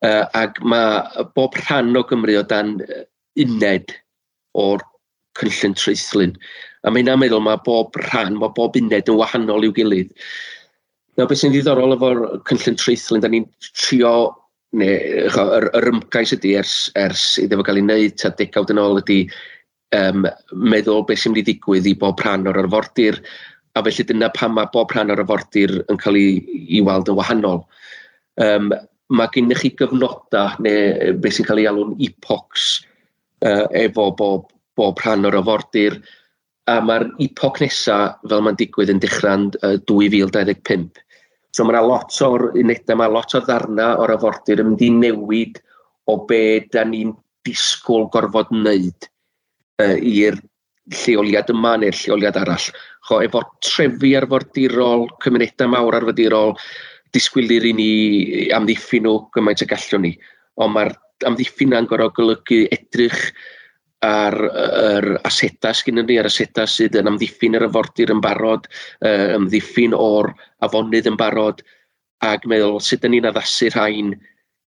Uh, 0.00 0.24
ac 0.32 0.56
mae 0.64 1.24
bob 1.36 1.56
rhan 1.60 1.92
o 1.98 2.02
Gymru 2.08 2.38
o 2.40 2.44
dan 2.48 2.78
uned 3.36 3.92
o'r 4.56 4.80
cynllun 5.38 5.76
treithlun. 5.76 6.32
A 6.84 6.90
mae 6.90 7.02
hynna'n 7.02 7.20
meddwl 7.20 7.42
mae 7.44 7.60
bob 7.66 7.96
rhan, 8.06 8.38
mae 8.40 8.52
bob 8.56 8.78
uned 8.80 9.12
yn 9.12 9.18
wahanol 9.20 9.66
i'w 9.66 9.74
gilydd. 9.76 10.10
Nawr, 11.18 11.28
beth 11.28 11.42
sy'n 11.42 11.52
ddiddorol 11.52 11.96
efo'r 11.96 12.22
cynllun 12.48 12.78
treithlun, 12.80 13.20
da 13.20 13.28
ni'n 13.28 13.46
trio, 13.68 14.14
neu 14.80 15.28
yr, 15.28 15.68
yr 15.76 15.88
ymgais 15.92 16.32
ydy 16.36 16.54
ers, 16.60 16.74
ers 16.98 17.24
iddo 17.42 17.60
fo 17.60 17.66
gael 17.68 17.80
ei 17.82 17.86
wneud, 17.86 18.16
ta 18.22 18.32
degawd 18.38 18.72
yn 18.72 18.80
ôl 18.80 19.00
ydy 19.02 19.20
um, 19.98 20.24
meddwl 20.72 21.04
beth 21.08 21.22
sy'n 21.22 21.34
mynd 21.34 21.42
i 21.42 21.46
ddigwydd 21.50 21.90
i 21.90 21.96
bob 21.98 22.22
rhan 22.24 22.48
o'r 22.48 22.62
arfordir, 22.62 23.20
a 23.76 23.82
felly 23.86 24.06
dyna 24.06 24.30
pam 24.34 24.56
mae 24.56 24.70
bob 24.72 24.94
rhan 24.94 25.12
o'r 25.12 25.22
arfordir 25.22 25.76
yn 25.92 26.00
cael 26.00 26.18
ei, 26.18 26.40
ei 26.70 26.80
weld 26.86 27.10
yn 27.12 27.18
wahanol. 27.18 27.64
Um, 28.40 28.72
mae 29.10 29.30
gennych 29.34 29.64
chi 29.64 29.72
gyfnodau 29.78 30.62
neu 30.64 31.14
beth 31.22 31.36
sy'n 31.36 31.48
cael 31.48 31.62
ei 31.62 31.68
alw'n 31.70 31.96
epochs 32.06 32.66
uh, 33.44 33.66
efo 33.82 34.10
bob, 34.16 34.50
bob 34.78 35.00
rhan 35.02 35.26
o'r 35.28 35.40
afordir 35.40 35.98
a 36.70 36.78
mae'r 36.84 37.08
epoch 37.24 37.58
nesaf 37.62 38.20
fel 38.28 38.44
mae'n 38.46 38.58
digwydd 38.60 38.92
yn 38.94 39.00
dechrau'n 39.02 39.48
uh, 39.66 39.78
2025. 39.90 41.00
So 41.50 41.66
mae 41.66 41.74
yna 41.74 41.82
lot 41.86 42.14
o'r 42.22 42.50
unedau, 42.52 42.98
mae 43.00 43.10
lot 43.10 43.34
o 43.34 43.40
ddarna 43.42 43.94
o'r 44.02 44.14
afordir 44.14 44.62
yn 44.62 44.70
mynd 44.70 44.84
i 44.86 44.92
newid 44.94 45.58
o 46.10 46.20
be 46.28 46.60
da 46.70 46.84
ni'n 46.86 47.16
disgwyl 47.46 48.06
gorfod 48.14 48.52
wneud 48.54 49.10
uh, 49.82 49.96
i'r 49.96 50.38
lleoliad 50.90 51.50
yma 51.52 51.76
neu'r 51.80 51.98
lleoliad 51.98 52.38
arall. 52.38 52.70
Cho, 53.08 53.18
efo 53.24 53.42
trefi 53.64 54.14
arfordirol, 54.18 55.08
cymunedau 55.22 55.70
mawr 55.72 55.98
arfordirol, 55.98 56.54
disgwylir 57.16 57.66
i 57.68 57.72
ni 57.76 57.92
amddiffyn 58.56 59.06
nhw 59.06 59.16
gymaint 59.34 59.64
y 59.64 59.68
gallwn 59.70 60.06
ni, 60.06 60.12
ond 60.60 60.76
mae'r 60.76 60.94
amddiffyn 61.28 61.72
na'n 61.74 61.88
gorau 61.90 62.12
golygu 62.16 62.64
edrych 62.74 63.30
ar 64.06 64.36
yr 64.40 65.06
aseda 65.28 65.74
sgyn 65.76 66.00
ni, 66.00 66.16
ar 66.18 66.28
aseda 66.30 66.64
sydd 66.68 66.96
yn 66.96 67.10
amddiffyn 67.10 67.58
yr 67.58 67.66
afordir 67.66 68.12
yn 68.14 68.22
barod, 68.24 68.66
uh, 69.04 69.36
amddiffyn 69.36 69.96
o'r 69.96 70.30
afonydd 70.64 71.10
yn 71.10 71.18
barod, 71.20 71.60
ac 72.24 72.46
meddwl 72.48 72.80
sut 72.80 73.00
ydyn 73.00 73.16
ni'n 73.16 73.30
addasu 73.30 73.70
rhain 73.74 74.14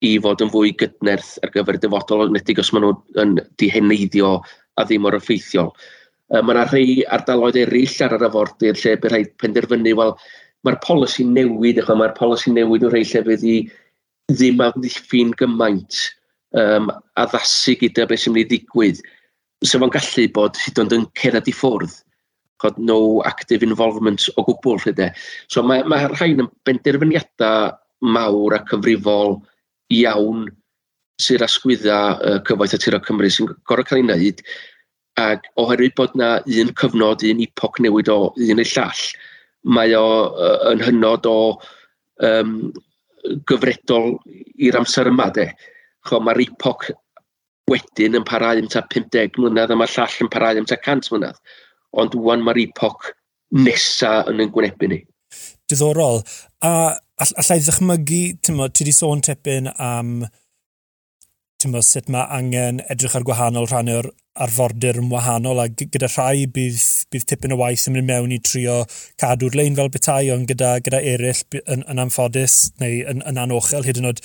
i 0.06 0.16
fod 0.22 0.44
yn 0.46 0.52
fwy 0.54 0.74
gydnerth 0.78 1.36
ar 1.46 1.54
gyfer 1.54 1.80
dyfodol, 1.82 2.30
nedig 2.34 2.62
os 2.62 2.72
maen 2.74 2.86
nhw 2.86 3.22
yn 3.22 3.36
diheneiddio 3.62 4.38
a 4.78 4.86
ddim 4.86 5.08
o'r 5.10 5.18
effeithiol. 5.18 5.74
Uh, 6.30 6.42
mae 6.42 6.56
yna 6.56 6.66
rhai 6.70 6.88
ardaloedd 7.18 7.62
eraill 7.66 8.02
ar 8.06 8.18
yr 8.20 8.28
afordir 8.30 8.78
lle 8.78 8.98
bydd 9.02 9.14
rhaid 9.14 9.34
penderfynu, 9.42 9.98
wel, 9.98 10.14
mae'r 10.66 10.80
polisi 10.84 11.26
newid, 11.28 11.80
achos 11.82 12.00
mae'r 12.00 12.16
polisi 12.18 12.54
newid 12.54 12.86
o 12.86 12.92
rei 12.94 13.06
llefydd 13.08 13.46
i 13.46 13.58
ddim 14.32 14.64
amddiffyn 14.66 15.34
gymaint 15.40 16.00
um, 16.58 16.90
addasu 17.22 17.76
gyda 17.82 18.08
beth 18.10 18.26
sy'n 18.26 18.36
mynd 18.36 18.46
i 18.46 18.50
ddigwydd. 18.56 19.02
So 19.66 19.80
fo'n 19.82 19.94
gallu 19.94 20.28
bod 20.36 20.60
hyd 20.66 20.82
ond 20.82 20.96
yn 20.96 21.08
cerad 21.22 21.50
i 21.50 21.54
ffwrdd, 21.56 21.94
chod 22.64 22.78
no 22.82 23.00
active 23.30 23.66
involvement 23.66 24.28
o 24.36 24.46
gwbl 24.48 24.80
rhydde. 24.82 25.12
So 25.52 25.64
mae, 25.64 25.84
mae 25.88 26.10
rhain 26.14 26.44
yn 26.46 26.52
benderfyniadau 26.68 27.76
mawr 28.16 28.58
a 28.58 28.62
cyfrifol 28.70 29.40
iawn 29.94 30.48
sy'n 31.22 31.40
rasgwydda 31.42 32.00
uh, 32.16 32.40
cyfoeth 32.48 32.76
y 32.76 32.82
tiro 32.82 33.00
Cymru 33.06 33.30
sy'n 33.32 33.54
gorau 33.70 33.88
cael 33.88 34.02
ei 34.02 34.08
wneud, 34.08 34.42
ac 35.22 35.46
oherwydd 35.62 35.96
bod 35.96 36.16
na 36.20 36.36
un 36.44 36.74
cyfnod, 36.82 37.24
un 37.24 37.44
epoch 37.46 37.80
newid 37.84 38.12
o 38.12 38.34
un 38.36 38.62
ei 38.62 38.68
llall, 38.74 39.04
mae 39.66 39.96
o 39.98 40.06
uh, 40.30 40.58
yn 40.72 40.84
hynod 40.86 41.26
o 41.30 41.38
um, 42.24 42.58
gyfredol 43.50 44.16
i'r 44.62 44.78
amser 44.80 45.10
yma, 45.10 45.32
de. 45.34 45.50
Chwa, 46.06 46.22
mae'r 46.22 46.44
epoch 46.46 46.92
wedyn 47.72 48.20
yn 48.20 48.26
parhau 48.28 48.62
am 48.62 48.70
ta 48.70 48.84
50 48.94 49.40
mlynedd 49.42 49.74
a 49.74 49.78
mae'r 49.80 49.96
llall 49.96 50.20
yn 50.26 50.32
parhau 50.34 50.62
am 50.62 50.70
ta 50.70 50.78
100 50.78 51.12
mlynedd. 51.14 51.40
Ond 51.98 52.18
wwan 52.20 52.46
mae'r 52.46 52.62
epoch 52.68 53.10
nesa 53.56 54.20
yn 54.30 54.44
yn 54.44 54.54
gwynebu 54.54 54.92
ni. 54.92 55.02
Diddorol. 55.70 56.22
A 56.62 56.72
allai 57.26 57.60
ddychmygu, 57.64 58.24
ti 58.44 58.56
wedi 58.60 58.94
sôn 58.94 59.24
tipyn 59.26 59.72
am 59.72 60.20
mo, 61.72 61.82
sut 61.86 62.10
mae 62.12 62.26
angen 62.38 62.82
edrych 62.92 63.16
ar 63.18 63.26
gwahanol 63.28 63.68
rhannu'r 63.70 64.12
arfordir 64.46 65.00
yn 65.00 65.08
wahanol 65.12 65.62
a 65.64 65.68
gyda 65.72 66.10
rhai 66.10 66.44
bydd, 66.52 66.82
bydd 67.14 67.28
tipyn 67.30 67.56
o 67.56 67.58
waith 67.62 67.86
yn 67.88 67.96
mynd 67.96 68.10
mewn 68.10 68.34
i 68.36 68.40
trio 68.44 68.82
cadw'r 69.22 69.56
lein 69.56 69.78
fel 69.78 69.92
betai 69.94 70.28
ond 70.34 70.50
gyda, 70.50 70.74
gyda 70.84 71.00
eraill 71.14 71.44
yn, 71.62 71.86
yn 71.92 72.04
anffodus 72.04 72.58
neu 72.84 73.00
yn, 73.14 73.24
yn 73.30 73.40
anochel 73.46 73.88
hyd 73.88 74.02
yn 74.02 74.10
oed 74.12 74.20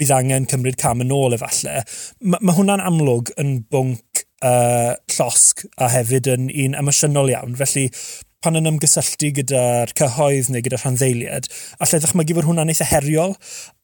bydd 0.00 0.12
angen 0.18 0.50
cymryd 0.52 0.76
cam 0.80 1.00
yn 1.04 1.14
ôl 1.16 1.36
efallai. 1.38 1.80
Mae 2.20 2.44
ma 2.44 2.56
hwnna'n 2.58 2.84
amlwg 2.84 3.32
yn 3.40 3.56
bwnc 3.72 4.24
uh, 4.44 4.92
llosg 5.16 5.64
a 5.80 5.90
hefyd 5.96 6.28
yn 6.34 6.48
un 6.52 6.78
emosiynol 6.84 7.32
iawn 7.32 7.56
felly 7.60 7.88
pan 8.44 8.60
yn 8.60 8.68
ymgysylltu 8.68 9.30
gyda'r 9.38 9.94
cyhoedd 9.96 10.50
neu 10.52 10.64
gyda 10.64 10.82
rhanddeiliad, 10.82 11.48
allai 11.80 12.02
ddechmygu 12.02 12.36
fod 12.36 12.50
hwnna'n 12.50 12.72
eitha 12.74 12.90
heriol 12.90 13.32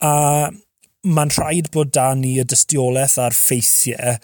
a 0.05 0.13
mae'n 1.07 1.33
rhaid 1.33 1.71
bod 1.75 1.93
da 1.97 2.13
ni 2.15 2.37
y 2.41 2.47
dystiolaeth 2.49 3.19
a'r 3.23 3.37
ffeithiau 3.37 4.17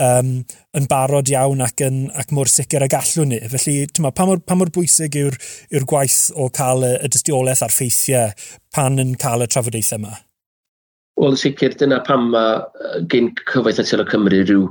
um, 0.00 0.32
yn 0.76 0.88
barod 0.90 1.30
iawn 1.32 1.64
ac, 1.64 1.84
yn, 1.86 2.02
ac 2.18 2.32
mor 2.36 2.50
sicr 2.50 2.84
a 2.84 2.88
gallwn 2.92 3.32
ni. 3.32 3.40
Felly, 3.52 3.84
tyma, 3.94 4.12
pa, 4.16 4.26
mor, 4.28 4.42
pa 4.44 4.56
mor 4.58 4.72
bwysig 4.74 5.16
yw'r 5.20 5.38
yw 5.76 5.86
gwaith 5.88 6.22
o 6.36 6.50
cael 6.56 6.84
y, 6.86 6.94
y 7.04 7.12
dystiolaeth 7.12 7.64
a'r 7.66 7.76
ffeithiau 7.76 8.34
pan 8.74 9.00
yn 9.02 9.14
cael 9.20 9.46
y 9.46 9.48
trafodaethau 9.50 10.02
yma? 10.02 10.18
Wel, 11.20 11.36
sicr, 11.36 11.76
dyna 11.76 12.00
pam 12.04 12.30
mae 12.32 13.04
gen 13.12 13.32
Cyfoeth 13.48 13.80
Atyl 13.82 14.04
o 14.04 14.08
Cymru 14.08 14.44
rhyw 14.44 14.68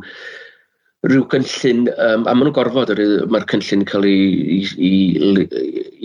rhyw 1.08 1.26
gynllun, 1.32 1.86
um, 1.94 2.26
a 2.28 2.34
maen 2.34 2.42
nhw'n 2.44 2.56
gorfod, 2.58 2.90
mae'r 3.32 3.46
cynllun 3.48 3.86
cael 3.88 4.08
ei, 4.10 4.58
i, 4.58 4.90
i, 4.90 5.46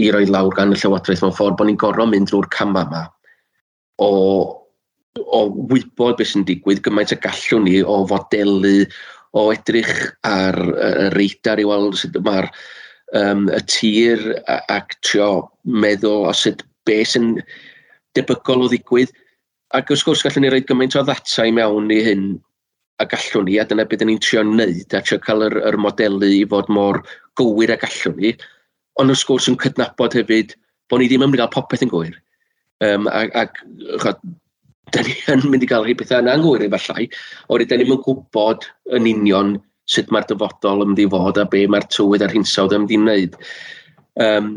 i 0.04 0.10
roi 0.14 0.22
lawr 0.28 0.54
gan 0.54 0.70
y 0.70 0.78
Llywodraeth 0.78 1.24
mewn 1.24 1.34
ffordd, 1.34 1.56
bod 1.58 1.66
ni'n 1.66 1.80
gorfod 1.80 2.12
mynd 2.12 2.30
drwy'r 2.30 2.46
cama 2.54 2.84
yma 2.86 3.00
o 4.04 4.10
o 5.22 5.40
wybod 5.70 6.16
beth 6.18 6.32
sy'n 6.32 6.46
digwydd 6.48 6.82
gymaint 6.84 7.12
y 7.14 7.18
gallwn 7.22 7.66
ni 7.68 7.80
o 7.82 8.00
fodelu, 8.10 8.86
o 9.34 9.48
edrych 9.54 9.92
ar 10.26 10.58
y 10.58 11.10
reidar 11.14 11.62
i 11.62 11.66
weld 11.66 11.98
sut 11.98 12.16
mae'r 12.26 12.48
um, 13.18 13.48
y 13.50 13.60
tir 13.70 14.22
ac 14.46 14.96
trio 15.06 15.28
meddwl 15.66 16.28
o 16.30 16.34
sut 16.34 16.64
beth 16.86 17.14
sy'n 17.14 17.36
debygol 18.18 18.66
o 18.66 18.70
ddigwydd. 18.70 19.14
Ac 19.74 19.90
wrth 19.90 20.04
gwrs 20.06 20.22
gallwn 20.26 20.46
ni 20.46 20.52
roi 20.54 20.62
gymaint 20.66 20.98
o 20.98 21.02
ddata 21.06 21.46
i 21.46 21.54
mewn 21.54 21.90
i 21.94 22.00
hyn 22.06 22.26
a 23.02 23.06
gallwn 23.10 23.48
ni, 23.48 23.58
a 23.58 23.66
dyna 23.66 23.86
beth 23.90 24.04
ni'n 24.06 24.22
trio 24.22 24.44
wneud, 24.46 24.86
a 24.94 25.02
trio 25.02 25.18
cael 25.22 25.46
yr, 25.48 25.58
yr 25.70 25.78
modelu 25.82 26.30
i 26.30 26.44
fod 26.50 26.70
mor 26.74 27.02
gywir 27.38 27.74
a 27.74 27.78
gallwn 27.82 28.20
ni, 28.22 28.36
ond 29.02 29.10
wrth 29.10 29.26
gwrs 29.30 29.50
yn 29.50 29.58
cydnabod 29.62 30.14
hefyd 30.14 30.54
bod 30.90 31.02
ni 31.02 31.10
ddim 31.10 31.26
yn 31.26 31.30
mynd 31.32 31.40
i 31.40 31.42
gael 31.42 31.54
popeth 31.54 31.82
yn 31.86 31.90
gywir. 31.90 32.14
Um, 32.82 33.10
ac, 33.10 33.34
ac 33.34 34.18
da 34.94 35.04
ni 35.04 35.14
yn 35.32 35.44
mynd 35.50 35.64
i 35.66 35.68
gael 35.70 35.86
rhai 35.86 35.96
pethau 35.98 36.22
yna'n 36.22 36.42
gywir 36.44 36.66
efallai, 36.68 37.06
oherwydd 37.48 37.72
da 37.72 37.78
ni'n 37.80 38.02
gwybod 38.06 38.66
yn 38.98 39.08
union 39.10 39.54
sut 39.90 40.10
mae'r 40.14 40.28
dyfodol 40.30 40.84
yn 40.84 40.92
mynd 40.92 41.02
i 41.04 41.08
fod 41.12 41.40
a 41.40 41.46
be 41.50 41.64
mae'r 41.70 41.88
tywydd 41.92 42.24
a'r 42.24 42.34
hinsawdd 42.34 42.76
i 42.78 43.00
wneud. 43.00 43.38
Um, 44.24 44.54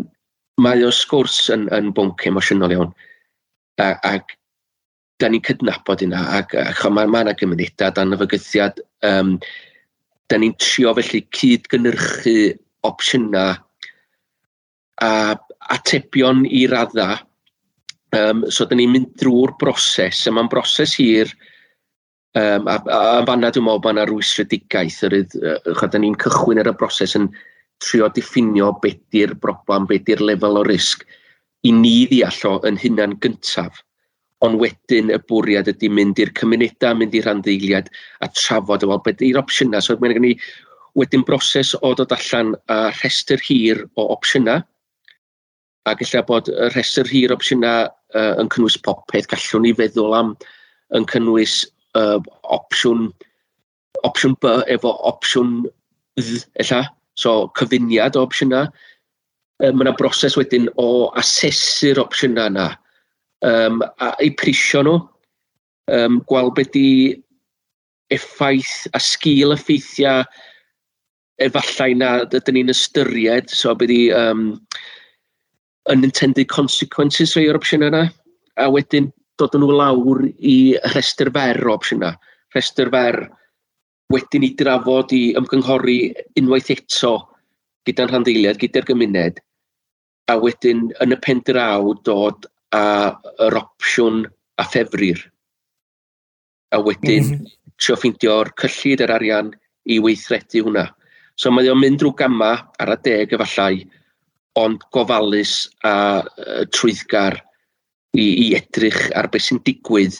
mae 0.62 0.84
o 0.86 0.91
sgwrs 0.93 1.47
yn, 1.54 1.67
yn 1.76 1.91
bwnc 1.97 2.28
emosiynol 2.30 2.73
iawn, 2.76 2.93
a, 3.82 3.93
ac 4.08 4.38
da 5.21 5.30
ni'n 5.30 5.43
cydnabod 5.45 6.04
yna, 6.06 6.21
ac, 6.39 6.54
ac 6.62 6.84
mae 6.93 7.10
yna 7.10 7.26
ma 7.26 7.38
gymunedau 7.38 7.93
dan 7.93 8.13
y 8.13 8.21
fygythiad, 8.21 8.82
um, 9.10 9.36
da 10.30 10.39
ni'n 10.39 10.56
trio 10.62 10.93
felly 10.97 11.23
cyd-gynyrchu 11.36 12.38
opsiynau 12.88 13.56
a 15.04 15.12
atebion 15.73 16.45
i 16.47 16.65
raddau 16.69 17.17
Um, 18.15 18.46
so, 18.48 18.65
da 18.65 18.78
ni'n 18.78 18.93
mynd 18.93 19.10
drwy'r 19.20 19.58
broses, 19.60 20.22
a 20.28 20.32
mae'n 20.32 20.48
broses 20.52 20.93
hir, 20.96 21.32
um, 22.39 22.70
a, 22.72 22.78
a, 22.80 23.00
a 23.20 23.26
fanna 23.28 23.52
dwi'n 23.52 23.65
meddwl 23.67 23.82
bod 23.84 23.98
yna 23.98 24.06
rwysredigaeth, 24.08 25.02
yr 25.10 25.17
ydd, 25.17 25.36
uh, 25.43 25.88
da 25.91 26.00
ni'n 26.00 26.15
cychwyn 26.24 26.62
ar 26.63 26.72
y 26.72 26.76
broses 26.80 27.17
yn 27.20 27.28
trio 27.84 28.08
diffinio 28.15 28.72
beth 28.84 29.02
di'r 29.13 29.36
broblem, 29.41 29.89
beth 29.89 30.06
di'r 30.08 30.24
lefel 30.24 30.62
o 30.62 30.63
risg, 30.67 31.04
i 31.67 31.74
ni 31.76 31.98
ddeall 32.08 32.39
o 32.48 32.54
yn 32.70 32.80
hynna'n 32.80 33.17
gyntaf. 33.24 33.84
Ond 34.46 34.60
wedyn 34.62 35.12
y 35.12 35.17
bwriad 35.28 35.67
ydy 35.72 35.89
mynd 35.89 36.22
i'r 36.22 36.32
cymunedau, 36.38 36.96
mynd 36.96 37.15
i'r 37.17 37.26
rhanddeiliad 37.26 37.91
a 38.24 38.30
trafod 38.38 38.86
o 38.86 38.91
wel 38.93 39.04
beth 39.04 39.24
yw'r 39.26 39.41
opsiynau. 39.41 39.84
So 39.84 39.98
mae'n 40.00 40.15
gen 40.20 40.32
i 40.32 40.34
wedyn 40.98 41.26
broses 41.28 41.74
o 41.82 41.93
dod 41.98 42.13
allan 42.13 42.54
a 42.72 42.88
rhestr 43.02 43.41
hir 43.43 43.84
o 43.98 44.08
opsiynau, 44.15 44.63
a 45.88 45.95
gallai 45.97 46.23
bod 46.28 46.52
y 46.52 46.69
rhestr 46.73 47.08
hir 47.10 47.34
opsiynau 47.36 47.88
uh, 47.88 48.34
yn 48.41 48.52
cynnwys 48.54 48.78
popeth 48.86 49.30
gallwn 49.32 49.65
ni 49.65 49.73
feddwl 49.78 50.15
am 50.17 50.36
yn 50.97 51.08
cynnwys 51.12 51.62
uh, 52.00 52.19
opsiwn, 52.43 53.10
opsiwn 54.08 54.36
B 54.43 54.54
efo 54.73 54.93
opsiwn 55.10 55.62
dd, 56.17 56.43
ella, 56.63 56.84
so 57.17 57.52
cyfuniad 57.60 58.17
o 58.17 58.26
opsiynau. 58.28 58.71
Um, 59.63 59.80
mae 59.80 59.88
yna 59.88 59.95
broses 59.97 60.38
wedyn 60.38 60.67
o 60.78 61.10
asesu'r 61.17 62.02
opsiynau 62.04 62.52
yna 62.52 62.67
um, 63.47 63.82
a 64.04 64.12
eu 64.21 64.34
prisio 64.38 64.84
nhw, 64.86 65.00
um, 65.97 66.19
gweld 66.30 66.54
beth 66.58 66.73
di 66.76 66.89
effaith 68.13 68.86
a 68.93 69.02
sgil 69.02 69.56
effeithiau 69.56 70.23
efallai 71.43 71.91
na 71.97 72.12
dydyn 72.30 72.58
ni'n 72.58 72.73
ystyried, 72.73 73.50
so 73.54 73.73
beth 73.78 73.91
di 73.91 74.08
um, 74.13 74.54
unintended 75.93 76.50
consequences 76.52 77.36
rhai 77.36 77.47
o'r 77.50 77.60
opsiynau 77.60 77.91
yna, 77.91 78.04
a 78.58 78.67
wedyn 78.73 79.12
dod 79.39 79.56
nhw 79.56 79.73
lawr 79.80 80.23
i 80.39 80.58
rhestr 80.93 81.32
fer 81.34 81.62
o 81.67 81.76
opsiynau. 81.76 82.15
Rhestr 82.56 82.91
fer 82.93 83.19
wedyn 84.13 84.45
i 84.47 84.54
drafod 84.60 85.13
i 85.15 85.23
ymgynghori 85.39 86.00
unwaith 86.39 86.71
eto 86.73 87.13
gyda'n 87.88 88.12
rhandeiliad, 88.12 88.60
gyda'r 88.62 88.88
gymuned, 88.88 89.39
a 90.32 90.36
wedyn 90.41 90.88
yn 91.04 91.15
y 91.15 91.19
pen 91.23 91.41
draw 91.47 91.93
dod 92.08 92.47
a 92.76 93.15
yr 93.47 93.60
opsiwn 93.62 94.26
a 94.60 94.65
ffefrir. 94.67 95.21
A 96.76 96.82
wedyn 96.84 97.23
mm 97.23 97.34
-hmm. 97.34 97.52
trio 97.80 97.95
ffeindio'r 97.95 98.52
cyllid 98.60 99.04
yr 99.06 99.13
arian 99.15 99.54
i 99.86 100.00
weithredu 100.04 100.65
hwnna. 100.65 100.88
So 101.38 101.52
mae 101.52 101.69
o'n 101.71 101.80
mynd 101.80 102.02
drwy 102.02 102.15
gamma 102.17 102.52
ar 102.82 102.91
y 102.91 102.97
deg 103.06 103.34
efallai, 103.38 103.86
ond 104.58 104.84
gofalus 104.96 105.67
a 105.86 105.93
uh, 106.24 106.63
trwyddgar 106.74 107.38
i, 108.17 108.26
i 108.26 108.48
edrych 108.58 109.08
ar 109.17 109.30
beth 109.34 109.48
sy'n 109.48 109.62
digwydd 109.67 110.20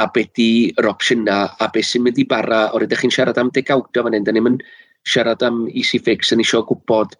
a 0.00 0.06
beth 0.12 0.32
di 0.36 0.50
yr 0.76 0.90
opsiynau 0.90 1.52
a 1.62 1.68
beth 1.72 1.90
sy'n 1.90 2.04
mynd 2.04 2.20
i 2.20 2.26
bara 2.28 2.66
o'r 2.76 2.86
ydych 2.86 3.04
chi'n 3.04 3.14
siarad 3.16 3.40
am 3.40 3.52
degawdio 3.54 4.04
fan 4.06 4.16
hyn. 4.16 4.26
Da 4.26 4.34
ni'n 4.34 4.58
siarad 5.06 5.44
am 5.46 5.64
easy 5.72 6.00
fix 6.02 6.34
yn 6.34 6.42
eisiau 6.44 6.66
gwybod 6.68 7.14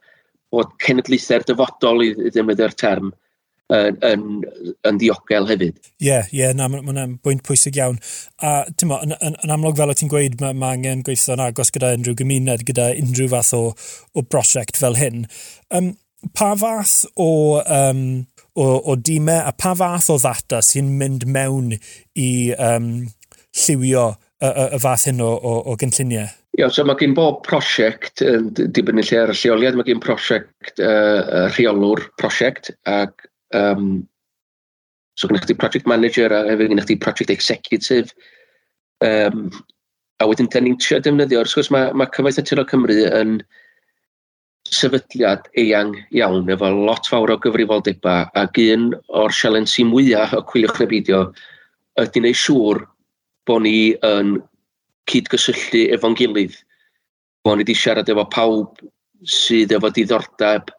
bod 0.54 0.74
cenedlaethau'r 0.84 1.46
dyfodol 1.48 2.04
i 2.04 2.10
ddefnyddio'r 2.18 2.76
term 2.78 3.12
yn, 3.74 3.98
yn, 4.06 4.24
yn 4.86 4.98
ddiogel 5.00 5.48
hefyd. 5.50 5.78
Ie, 5.98 6.06
yeah, 6.08 6.28
ie, 6.30 6.40
yeah, 6.42 6.54
na, 6.56 6.68
mae 6.70 6.84
hwnna'n 6.84 7.16
bwynt 7.24 7.42
pwysig 7.46 7.78
iawn. 7.80 7.98
A 8.38 8.60
ti'n 8.70 8.90
mo, 8.90 9.00
yn, 9.02 9.16
yn, 9.18 9.38
yn 9.42 9.54
amlwg 9.56 9.78
fel 9.80 9.92
o 9.92 9.96
ti'n 9.98 10.12
gweud, 10.12 10.38
mae 10.42 10.56
ma 10.58 10.72
angen 10.76 11.02
gweithio'n 11.06 11.42
agos 11.48 11.72
gyda 11.74 11.94
unrhyw 11.96 12.18
gymuned, 12.20 12.66
gyda 12.68 12.92
unrhyw 13.00 13.30
fath 13.34 13.54
o, 13.58 13.62
o 14.14 14.26
brosiect 14.26 14.78
fel 14.80 14.98
hyn. 15.00 15.24
Um, 15.74 15.94
pa 16.34 16.54
fath 16.58 17.04
o, 17.16 17.60
um, 17.60 18.02
o, 18.54 18.66
o 18.92 18.96
dîmau 18.96 19.36
e, 19.36 19.44
a 19.50 19.52
pa 19.52 19.74
fath 19.78 20.10
o 20.12 20.18
ddata 20.20 20.62
sy'n 20.64 20.88
mynd 21.00 21.26
mewn 21.28 21.74
i 21.76 22.30
um, 22.56 22.90
lliwio 23.56 24.08
y, 24.40 24.48
y, 24.48 24.66
y 24.76 24.80
fath 24.82 25.06
hyn 25.10 25.22
o, 25.24 25.30
o, 25.36 25.54
o 25.72 25.76
gynlluniau? 25.80 26.28
Ia, 26.56 26.70
so 26.72 26.84
mae 26.88 26.96
gen 26.96 27.14
bob 27.16 27.42
prosiect, 27.44 28.22
dibynnu 28.56 29.04
lle 29.04 29.22
ar 29.22 29.32
y 29.34 29.36
lleoliad, 29.36 29.76
mae 29.76 29.88
gen 29.88 30.00
prosiect 30.00 30.80
uh, 30.80 31.50
rheolwr 31.52 32.06
prosiect, 32.20 32.70
ac 32.88 33.26
um, 33.56 34.06
so 35.16 35.28
gynnwch 35.28 35.48
chi 35.50 35.56
project 35.60 35.88
manager 35.90 36.32
a 36.32 36.46
hefyd 36.48 36.72
gynnwch 36.72 36.88
chi 36.88 36.96
project 37.02 37.32
executive, 37.34 38.14
um, 39.04 39.50
a 40.16 40.28
wedyn 40.28 40.48
da 40.52 40.62
ni'n 40.64 40.78
trio 40.80 41.02
defnyddio, 41.04 41.42
wrth 41.44 41.58
gwrs 41.58 41.68
mae, 41.74 41.92
mae 41.92 42.08
Cyfaith 42.14 42.40
Naturiol 42.40 42.68
Cymru 42.70 42.96
yn, 43.04 43.36
sefydliad 44.74 45.48
eang 45.60 45.94
iawn 46.14 46.50
efo 46.52 46.70
lot 46.74 47.08
fawr 47.10 47.34
o 47.34 47.38
gyfrifoldeba 47.42 48.16
ac 48.42 48.60
un 48.64 48.90
o'r 49.20 49.34
sialensi 49.34 49.86
mwyaf 49.86 50.34
o 50.36 50.42
Cwyliwch 50.50 50.80
neu 50.82 50.90
Beidio 50.90 51.22
ydy 52.02 52.22
wneud 52.22 52.40
siŵr 52.42 52.82
bod 53.46 53.64
ni 53.64 53.78
yn 54.06 54.36
cydgysylltu 55.10 55.86
efo'n 55.96 56.16
gilydd. 56.18 56.56
Bod 57.46 57.58
ni 57.58 57.66
wedi 57.66 57.76
siarad 57.78 58.10
efo 58.12 58.26
pawb 58.34 58.82
sydd 59.24 59.74
efo 59.76 59.90
diddordeb 59.94 60.72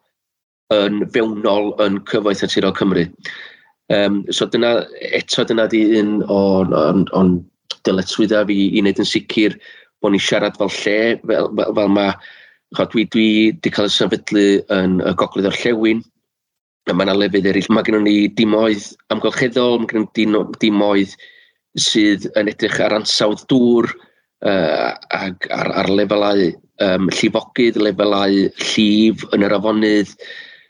yn 0.75 1.05
fewnol 1.13 1.71
yn 1.83 2.01
cyfoeth 2.09 2.43
naturiol 2.43 2.75
Cymru. 2.77 3.05
Um, 3.93 4.25
so 4.35 4.45
dyna, 4.51 4.81
eto 5.15 5.45
dyna 5.47 5.67
di 5.71 5.79
un 5.99 6.19
o'n, 6.27 6.73
on, 6.75 7.05
on 7.15 7.37
dyletswydda 7.87 8.43
fi 8.49 8.57
i 8.67 8.81
wneud 8.81 8.99
yn 8.99 9.07
sicr 9.07 9.55
bod 10.03 10.13
ni 10.13 10.19
siarad 10.19 10.57
fel 10.59 10.73
lle, 10.81 10.97
fel, 11.23 11.47
fel, 11.55 11.71
fel 11.77 11.93
mae 11.95 12.11
Chod, 12.75 12.91
dwi 12.91 13.05
wedi 13.15 13.71
cael 13.71 13.87
y 13.87 13.93
sefydlu 13.93 14.45
yn 14.75 14.97
y 14.99 15.13
Gogledd 15.19 15.47
o'r 15.47 15.59
llewn, 15.61 16.01
a 16.87 16.95
mae 16.95 17.07
yna 17.07 17.15
lefydd 17.15 17.47
eraill. 17.51 17.69
Mae 17.71 17.85
gennym 17.87 18.03
ni 18.07 18.15
dim 18.35 18.55
oedd 18.57 18.89
amgylcheddol, 19.13 19.79
mae 19.79 19.91
gennym 19.91 20.09
ni 20.35 20.59
dim 20.59 20.83
oedd 20.83 21.13
sydd 21.79 22.27
yn 22.39 22.51
edrych 22.51 22.79
ar 22.83 22.97
ansawdd 22.97 23.45
dŵr 23.51 23.87
uh, 23.91 24.91
ac 25.15 25.47
ar, 25.53 25.71
ar 25.83 25.91
lefelau 25.93 26.43
um, 26.83 27.07
llifogydd, 27.13 27.79
lefelau 27.79 28.43
llif 28.59 29.23
yn 29.31 29.47
yr 29.47 29.55
afonydd, 29.59 30.11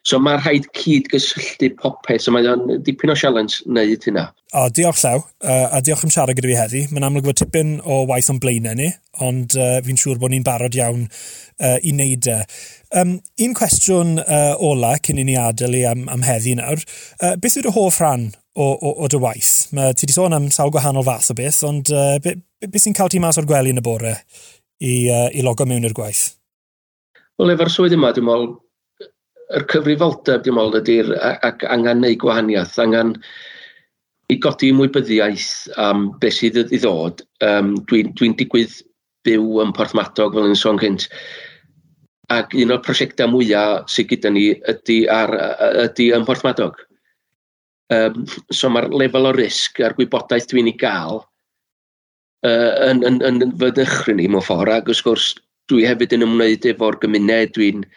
So 0.07 0.21
mae 0.23 0.37
rhaid 0.39 0.69
cyd-gysylltu 0.77 1.73
popeth, 1.81 2.21
so 2.23 2.31
mae 2.31 2.45
o'n 2.47 2.77
dipyn 2.85 3.11
o 3.11 3.15
sialens 3.17 3.59
wneud 3.65 4.05
hynna. 4.07 4.29
O, 4.55 4.61
diolch 4.71 5.01
llaw, 5.01 5.19
uh, 5.43 5.65
a 5.75 5.81
diolch 5.83 6.05
am 6.07 6.11
siarad 6.13 6.37
gyda 6.37 6.47
fi 6.47 6.55
heddi. 6.55 6.83
Mae'n 6.93 7.09
amlwg 7.09 7.25
fod 7.27 7.39
tipyn 7.41 7.73
o 7.83 7.97
waith 8.07 8.29
o'n 8.31 8.39
blaenau 8.39 8.77
ni, 8.79 8.87
ond 9.27 9.57
uh, 9.59 9.81
fi'n 9.83 9.99
siŵr 9.99 10.21
bod 10.21 10.31
ni'n 10.31 10.45
barod 10.47 10.77
iawn 10.77 11.03
uh, 11.09 11.75
i 11.83 11.91
wneud 11.91 12.29
e. 12.31 12.37
Um, 12.95 13.17
un 13.43 13.55
cwestiwn 13.57 14.13
uh, 14.23 14.53
ola 14.63 14.93
cyn 15.03 15.19
i 15.19 15.25
ni 15.27 15.35
adael 15.41 15.75
i 15.75 15.83
am, 15.89 16.05
am 16.13 16.23
heddi 16.23 16.55
nawr. 16.55 16.79
Uh, 17.19 17.33
beth 17.43 17.57
yw'r 17.59 17.73
hoff 17.75 17.99
rhan 17.99 18.29
o, 18.55 18.69
o, 18.69 18.93
o 19.03 19.09
dy 19.11 19.19
waith? 19.19 19.73
Mae 19.75 19.91
ti 19.91 20.07
wedi 20.07 20.15
sôn 20.15 20.37
am 20.37 20.47
sawl 20.55 20.71
gwahanol 20.71 21.03
fath 21.09 21.33
o 21.33 21.35
beth, 21.35 21.59
ond 21.67 21.91
uh, 21.91 22.13
beth 22.23 22.39
be, 22.63 22.69
be 22.71 22.79
sy'n 22.79 22.95
cael 22.95 23.11
ti 23.11 23.19
mas 23.19 23.41
o'r 23.41 23.49
gwely 23.49 23.75
yn 23.75 23.83
y 23.83 23.83
bore 23.83 24.15
i, 24.79 24.93
uh, 25.11 25.27
i 25.35 25.43
logo 25.43 25.67
mewn 25.67 25.83
i'r 25.83 25.97
gwaith? 25.97 26.29
Wel, 27.37 27.51
efo'r 27.57 27.73
swydd 27.73 27.97
yma, 27.99 28.13
dwi'n 28.15 28.29
meddwl 28.29 28.47
yr 29.55 29.65
cyfrifoldeb, 29.71 30.43
dim 30.43 30.59
ond, 30.59 30.75
ydy'r 30.81 31.13
ac 31.21 31.63
angen 31.71 32.01
neu 32.03 32.17
gwahaniaeth, 32.19 32.75
angen 32.83 33.15
i 34.33 34.37
godi 34.43 34.73
ymwybyddiaeth 34.73 35.77
am 35.79 36.09
beth 36.21 36.39
sydd 36.41 36.59
i 36.65 36.79
ddod. 36.81 37.23
Um, 37.45 37.77
Dwi'n 37.87 38.11
dwi, 38.19 38.33
digwydd 38.39 38.81
byw 39.27 39.61
yn 39.63 39.71
Porthmadog 39.75 40.35
fel 40.35 40.49
yn 40.49 40.59
sôn 40.59 40.81
cynt. 40.81 41.07
Ac 42.33 42.51
un 42.59 42.73
o'r 42.75 42.83
prosiectau 42.83 43.31
mwyaf 43.31 43.87
sydd 43.91 44.11
gyda 44.11 44.33
ni 44.35 44.49
ydy, 44.67 44.99
ar, 45.11 45.31
ydy 45.85 46.11
yn 46.17 46.27
Porthmadog. 46.27 46.83
Um, 47.95 48.25
so 48.51 48.67
mae'r 48.67 48.89
lefel 48.91 49.29
o 49.29 49.31
risg 49.31 49.79
a'r 49.79 49.95
gwybodaeth 49.95 50.49
dwi'n 50.51 50.67
ei 50.67 50.75
gael 50.75 51.21
uh, 52.43 52.73
yn, 52.89 52.99
yn, 53.07 53.21
yn 53.23 53.45
yn 53.45 53.53
fynychry 53.61 54.17
ni 54.17 54.27
mewn 54.27 54.43
ffordd. 54.43 54.75
Ac 54.75 54.91
wrth 54.91 55.05
gwrs, 55.07 55.29
dwi 55.71 55.87
hefyd 55.87 56.17
yn 56.17 56.27
ymwneud 56.27 56.67
efo'r 56.67 56.99
gymuned, 56.99 57.55
dwi'n 57.55 57.87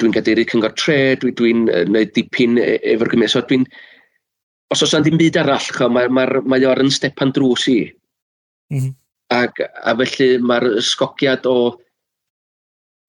dwi'n 0.00 0.14
gadeiru 0.14 0.44
cyngor 0.50 0.74
tre, 0.76 1.16
dwi'n 1.22 1.36
dwi, 1.38 1.52
dwi 1.64 1.84
gwneud 1.88 2.14
dipyn 2.16 2.60
e, 2.62 2.76
efo'r 2.94 3.12
gymys. 3.12 3.34
So 3.36 3.42
dwi'n, 3.48 3.66
os 4.74 4.84
oes 4.84 4.94
ddim 4.96 5.18
byd 5.20 5.40
arall, 5.40 5.68
mae, 5.94 6.08
mae, 6.12 6.40
mae 6.44 6.66
o'r 6.68 6.82
yn 6.84 6.92
stepan 6.92 7.32
drws 7.36 7.68
i. 7.72 7.80
Mm 8.72 8.80
-hmm. 8.80 8.96
Ac, 9.36 9.60
a 9.60 9.94
felly 9.96 10.38
mae'r 10.40 10.80
sgogiad 10.84 11.46
o... 11.48 11.76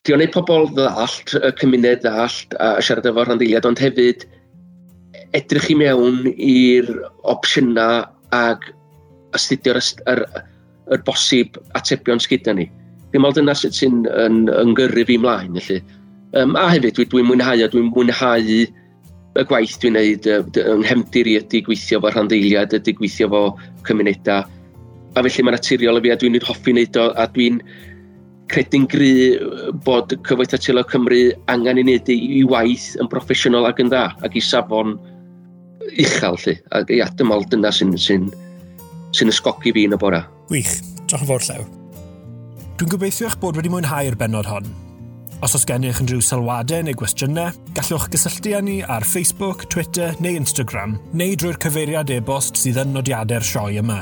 Di 0.03 0.13
o'n 0.15 0.23
ei 0.23 0.31
pobl 0.31 0.69
ddallt, 0.75 1.35
y 1.35 1.51
cymuned 1.59 2.03
ddallt, 2.03 2.55
a 2.59 2.79
siarad 2.83 3.07
efo 3.07 3.23
rhanddeiliad, 3.25 3.67
ond 3.67 3.79
hefyd 3.83 4.23
edrych 5.35 5.69
i 5.73 5.75
mewn 5.75 6.23
i'r 6.31 6.87
opsiynau 7.27 8.05
ac 8.35 8.69
astudio'r 9.35 9.79
yr, 10.09 10.23
yr 10.95 11.03
bosib 11.07 11.59
atebion 11.77 12.21
sgyda 12.23 12.55
ni. 12.55 12.69
Dwi'n 13.11 13.23
meddwl 13.25 13.41
dyna 13.41 13.55
sy'n 13.57 13.73
yn, 13.73 14.03
yn, 14.23 14.39
yn 14.53 14.75
gyrru 14.77 15.05
fi 15.09 15.17
mlaen, 15.21 15.57
felly. 15.59 15.81
Um, 16.37 16.53
a 16.59 16.67
hefyd, 16.69 16.93
dwi'n 16.93 17.09
dwi 17.09 17.23
mwynhau 17.25 17.63
a 17.65 17.67
dwi'n 17.73 17.87
mwynhau 17.89 18.49
y 19.39 19.43
gwaith 19.49 19.77
dwi'n 19.81 19.95
neud 19.97 20.27
yng 20.29 20.83
nghefndir 20.83 21.29
i 21.29 21.35
ydy 21.39 21.61
gweithio 21.65 21.97
fo 22.03 22.11
rhandeiliad, 22.13 22.73
ydy 22.77 22.93
gweithio 22.97 23.29
fo 23.31 23.39
cymunedau. 23.87 24.43
A 25.17 25.23
felly 25.25 25.45
mae'n 25.45 25.55
naturiol 25.57 25.97
y 25.97 26.03
fi 26.05 26.11
a 26.13 26.17
dwi'n 26.21 26.37
hoffi 26.45 26.73
wneud 26.75 26.99
o 27.01 27.05
a 27.17 27.25
dwi'n 27.33 27.57
credu'n 28.49 28.85
gry 28.89 29.13
bod 29.85 30.13
Cyfoeth 30.27 30.53
Atylo 30.57 30.83
Cymru 30.89 31.21
angen 31.53 31.81
i 31.81 31.85
wneud 31.85 32.11
i 32.13 32.43
waith 32.49 32.91
yn 33.01 33.09
broffesiynol 33.09 33.65
ac 33.69 33.81
yn 33.81 33.89
dda 33.89 34.03
ac 34.25 34.37
i 34.37 34.43
safon 34.45 34.99
uchel 35.95 36.37
lle. 36.43 36.55
A 36.69 36.83
ia, 36.93 37.07
dyma 37.17 37.39
dyna 37.49 37.73
sy'n 37.73 37.95
sy 37.97 38.19
sy 39.17 39.29
ysgogi 39.33 39.73
fi 39.73 39.87
yn 39.89 39.97
y 39.97 40.01
bora. 40.01 40.21
Gwych, 40.53 40.77
diolch 41.07 41.25
yn 41.25 41.31
fawr 41.31 41.49
llew. 41.49 41.65
Dwi'n 42.77 42.93
gobeithio 42.93 43.31
eich 43.31 43.39
bod 43.41 43.57
wedi 43.57 43.73
mwynhau'r 43.73 44.17
benod 44.19 44.49
hon 44.49 44.69
Os 45.39 45.53
oes 45.55 45.63
gennych 45.63 46.01
unrhyw 46.03 46.19
sylwadau 46.19 46.83
neu 46.83 46.95
gwestiynau, 46.99 47.53
gallwch 47.77 48.09
gysylltu 48.11 48.51
â 48.57 48.59
ni 48.59 48.73
ar 48.83 49.05
Facebook, 49.07 49.69
Twitter 49.71 50.17
neu 50.19 50.35
Instagram, 50.35 50.97
neu 51.15 51.37
drwy'r 51.39 51.59
cyfeiriad 51.63 52.11
e-bost 52.11 52.59
sydd 52.59 52.81
yn 52.83 52.91
nodiadau'r 52.97 53.47
sioe 53.47 53.77
yma. 53.79 54.01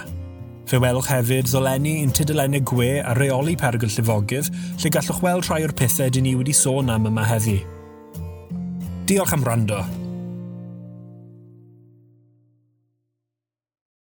Fe 0.67 0.81
welwch 0.81 1.11
hefyd 1.13 1.45
ddolenni 1.51 1.93
un 2.01 2.15
tudalennau 2.17 2.65
gwe 2.73 2.89
a 3.05 3.13
reoli 3.19 3.53
pergyl 3.53 3.93
llifogydd, 3.93 4.49
lle 4.81 4.93
gallwch 4.97 5.21
weld 5.21 5.45
rhai 5.45 5.61
o'r 5.67 5.77
pethau 5.77 6.09
dyn 6.09 6.25
ni 6.25 6.33
wedi 6.41 6.57
sôn 6.57 6.89
am 6.89 7.05
yma 7.11 7.29
heddi. 7.29 7.61
Diolch 9.05 9.37
am 9.37 9.45
rando. 9.45 9.85